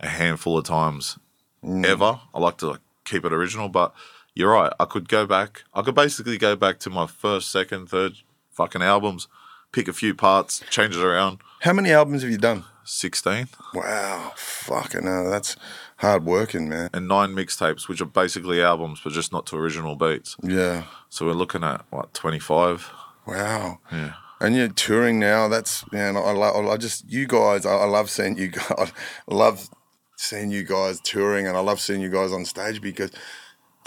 [0.00, 1.18] a handful of times
[1.64, 1.84] Mm.
[1.84, 2.20] ever.
[2.32, 3.92] I like to like keep it original, but
[4.32, 4.72] you're right.
[4.78, 5.64] I could go back.
[5.74, 8.12] I could basically go back to my first, second, third
[8.58, 9.28] fucking albums,
[9.72, 11.38] pick a few parts, change it around.
[11.60, 12.64] How many albums have you done?
[12.84, 15.56] 16 Wow, fucking hell, that's
[15.98, 16.88] hard working, man.
[16.92, 20.36] and nine mixtapes, which are basically albums, but just not to original beats.
[20.42, 22.90] Yeah, So we're looking at what 25.
[23.26, 23.78] wow.
[23.92, 24.12] Yeah.
[24.40, 25.48] And you're touring now.
[25.48, 26.16] That's man.
[26.16, 26.66] I love.
[26.68, 27.66] I just you guys.
[27.66, 28.92] I, I love seeing you guys.
[29.28, 29.68] I love
[30.16, 33.10] seeing you guys touring, and I love seeing you guys on stage because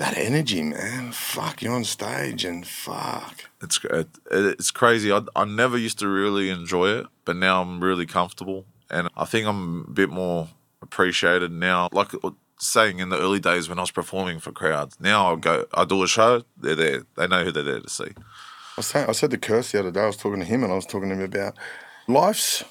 [0.01, 1.11] that energy, man.
[1.11, 3.45] Fuck, you're on stage, and fuck.
[3.61, 5.11] It's it, it's crazy.
[5.11, 9.25] I, I never used to really enjoy it, but now I'm really comfortable, and I
[9.25, 10.49] think I'm a bit more
[10.81, 11.87] appreciated now.
[11.91, 12.13] Like
[12.59, 15.85] saying in the early days when I was performing for crowds, now I'll go, I
[15.85, 18.11] do a show, they're there, they know who they're there to see.
[18.17, 20.01] I was saying, I said to Kerser the other day.
[20.01, 21.55] I was talking to him, and I was talking to him about
[22.07, 22.63] life's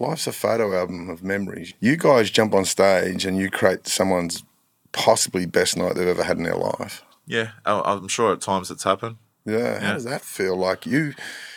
[0.00, 1.74] life's a photo album of memories.
[1.78, 4.42] You guys jump on stage and you create someone's
[4.96, 7.04] possibly best night they've ever had in their life.
[7.26, 9.16] Yeah, I, I'm sure at times it's happened.
[9.44, 9.78] Yeah.
[9.78, 9.92] How Yeah.
[9.92, 10.56] does that feel?
[10.56, 11.14] Like you,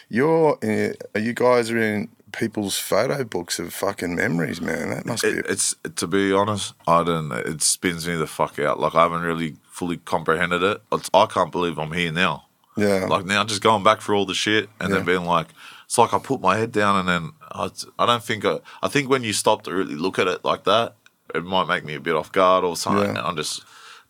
[0.09, 4.89] you're, uh, you guys are in people's photo books of fucking memories, man.
[4.89, 5.29] That must be.
[5.29, 7.31] It, it's to be honest, I don't.
[7.31, 8.79] It spins me the fuck out.
[8.79, 10.81] Like I haven't really fully comprehended it.
[10.91, 12.45] It's, I can't believe I'm here now.
[12.77, 13.05] yeah.
[13.09, 14.97] Like now, just going back for all the shit and Yeah.
[14.97, 15.47] then being like,
[15.85, 18.87] it's like I put my head down and then I, I don't think I, I
[18.89, 20.95] think when you stop to really look at it like that,
[21.36, 23.15] it might make me a bit off guard or something.
[23.15, 23.23] Yeah.
[23.25, 23.63] I'm just,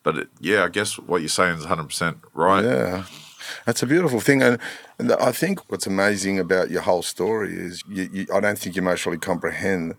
[0.04, 2.64] but it, yeah, I guess what you're saying is 100 percent right.
[2.64, 3.04] Yeah.
[3.66, 4.60] That's a beautiful thing, and,
[5.00, 8.76] and I think what's amazing about your whole story is you, you, I don't think
[8.76, 9.96] you most really comprehend,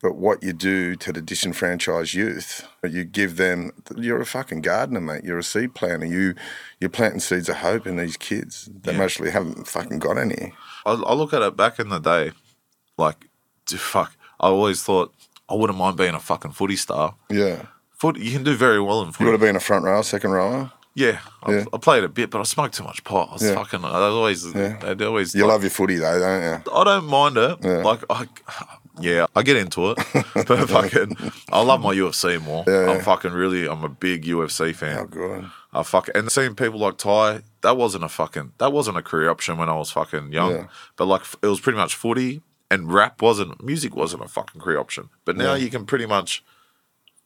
[0.00, 3.72] but what you do to the disenfranchised youth, you give them.
[3.96, 5.24] You're a fucking gardener, mate.
[5.24, 6.06] You're a seed planter.
[6.06, 6.34] You
[6.78, 8.98] you're planting seeds of hope in these kids that Yeah.
[8.98, 10.52] mostly haven't fucking got any.
[10.86, 12.30] I, I look at it back in the day,
[12.96, 13.26] like,
[13.66, 14.14] fuck.
[14.38, 15.12] I always thought
[15.48, 17.14] I wouldn't mind being a fucking footy star.
[17.30, 19.24] Yeah, Foot, you can do very well in footy.
[19.24, 20.72] you would have been a front row, second rower.
[20.94, 21.64] Yeah, I, Yeah.
[21.72, 23.28] I played a bit, but I smoked too much pot.
[23.30, 23.54] I was Yeah.
[23.54, 23.84] fucking.
[23.84, 24.78] I always, Yeah.
[24.78, 25.34] they'd always.
[25.34, 26.72] You love your footy though, don't you?
[26.72, 27.58] I don't mind it.
[27.62, 27.82] Yeah.
[27.84, 28.26] Like I,
[29.00, 29.98] yeah, I get into it.
[30.34, 31.16] but fucking,
[31.52, 32.64] I love my UFC more.
[32.66, 33.68] Yeah, I'm fucking really.
[33.68, 34.98] I'm a big UFC fan.
[34.98, 35.44] Oh, good.
[35.72, 37.42] I fuck and seeing people like Tai.
[37.60, 38.52] That wasn't a fucking.
[38.58, 40.68] That wasn't a career option when I was fucking young.
[40.96, 43.62] But like, it was pretty much footy and rap wasn't.
[43.64, 45.08] Music wasn't a fucking career option.
[45.24, 45.64] But now Yeah.
[45.64, 46.44] you can pretty much,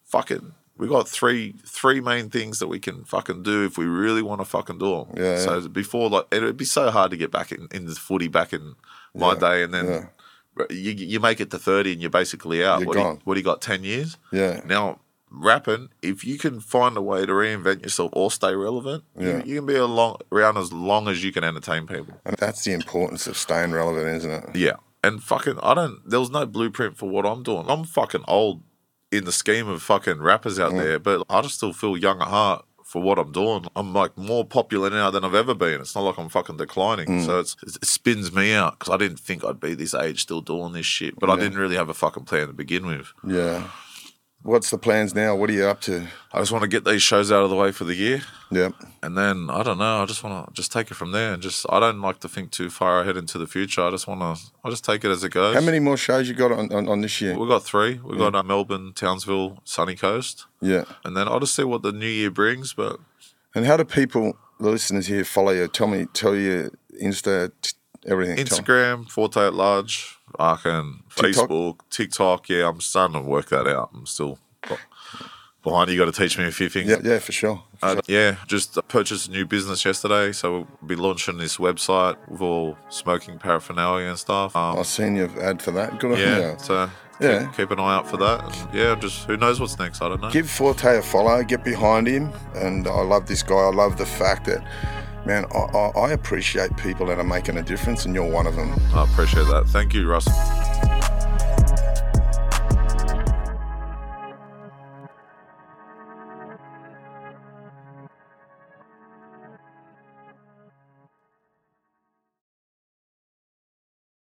[0.04, 0.54] fucking.
[0.78, 4.40] We got three three main things that we can fucking do if we really want
[4.40, 5.14] to fucking do them.
[5.16, 7.94] Yeah, So before, like, it would be so hard to get back in, in the
[7.94, 8.74] footy back in
[9.14, 10.64] my Yeah, day, and then yeah.
[10.70, 12.80] you you make it to thirty and you're basically out.
[12.80, 13.20] You're what, do you, gone.
[13.24, 13.60] what do you got?
[13.60, 14.16] Ten years.
[14.32, 14.98] Yeah, Now,
[15.30, 19.38] rapping, if you can find a way to reinvent yourself or stay relevant, Yeah.
[19.38, 22.14] you, you can be a long, around as long as you can entertain people.
[22.24, 24.56] and that's the importance of staying relevant, isn't it?
[24.56, 24.76] Yeah.
[25.04, 27.66] And fucking, I don't, there was no blueprint for what I'm doing.
[27.68, 28.62] I'm fucking old
[29.10, 32.28] in the scheme of fucking rappers out there, but I just still feel young at
[32.28, 33.66] heart for what I'm doing.
[33.74, 35.80] I'm like more popular now than I've ever been.
[35.80, 37.08] It's not like I'm fucking declining.
[37.08, 37.26] Mm.
[37.26, 40.40] So it's, it spins me out because I didn't think I'd be this age still
[40.40, 43.12] doing this shit, but I didn't really have a fucking plan to begin with.
[43.26, 43.68] Yeah.
[44.44, 45.36] What's the plans now?
[45.36, 46.08] What are you up to?
[46.32, 48.22] I just want to get these shows out of the way for the year.
[48.50, 48.74] Yep.
[49.02, 50.02] And then I don't know.
[50.02, 52.28] I just want to just take it from there, and just I don't like to
[52.28, 53.82] think too far ahead into the future.
[53.82, 54.42] I just want to.
[54.64, 55.54] I just take it as it goes.
[55.54, 57.38] How many more shows you got on, on, on this year?
[57.38, 58.00] We got three.
[58.02, 60.84] We got uh, Melbourne, Townsville, Sunny Coast, Yeah.
[61.04, 62.72] and then I'll just see what the new year brings.
[62.74, 62.98] But
[63.54, 65.68] And how do people, the listeners here, follow you?
[65.68, 66.70] Tell me, tell you,
[67.00, 67.72] Insta, t-
[68.06, 68.36] everything.
[68.44, 70.60] Instagram, Fortay at large, TikTok?
[71.14, 72.48] Facebook, TikTok.
[72.48, 73.90] Yeah, I'm starting to work that out.
[73.94, 74.38] I'm still
[75.62, 75.90] behind.
[75.90, 76.88] You got to teach me a few things.
[76.90, 77.62] Yeah, yeah, for sure.
[77.78, 78.02] For Uh, sure.
[78.08, 82.76] yeah, just purchased a new business yesterday, so we'll be launching this website with all
[82.88, 84.56] smoking paraphernalia and stuff.
[84.56, 86.00] Um, I've seen your ad for that.
[86.00, 86.56] Good yeah, you.
[86.58, 86.90] so
[87.20, 87.44] Yeah.
[87.46, 88.42] keep, keep an eye out for that.
[88.42, 90.02] And yeah, just who knows what's next?
[90.02, 90.30] I don't know.
[90.30, 92.32] Give Fortay a follow, get behind him.
[92.56, 93.54] And I love this guy.
[93.54, 94.64] I love the fact that,
[95.24, 98.56] man, I, I, I appreciate people that are making a difference, and you're one of
[98.56, 98.72] them.
[98.94, 99.64] I appreciate that.
[99.68, 100.32] Thank you, Russell.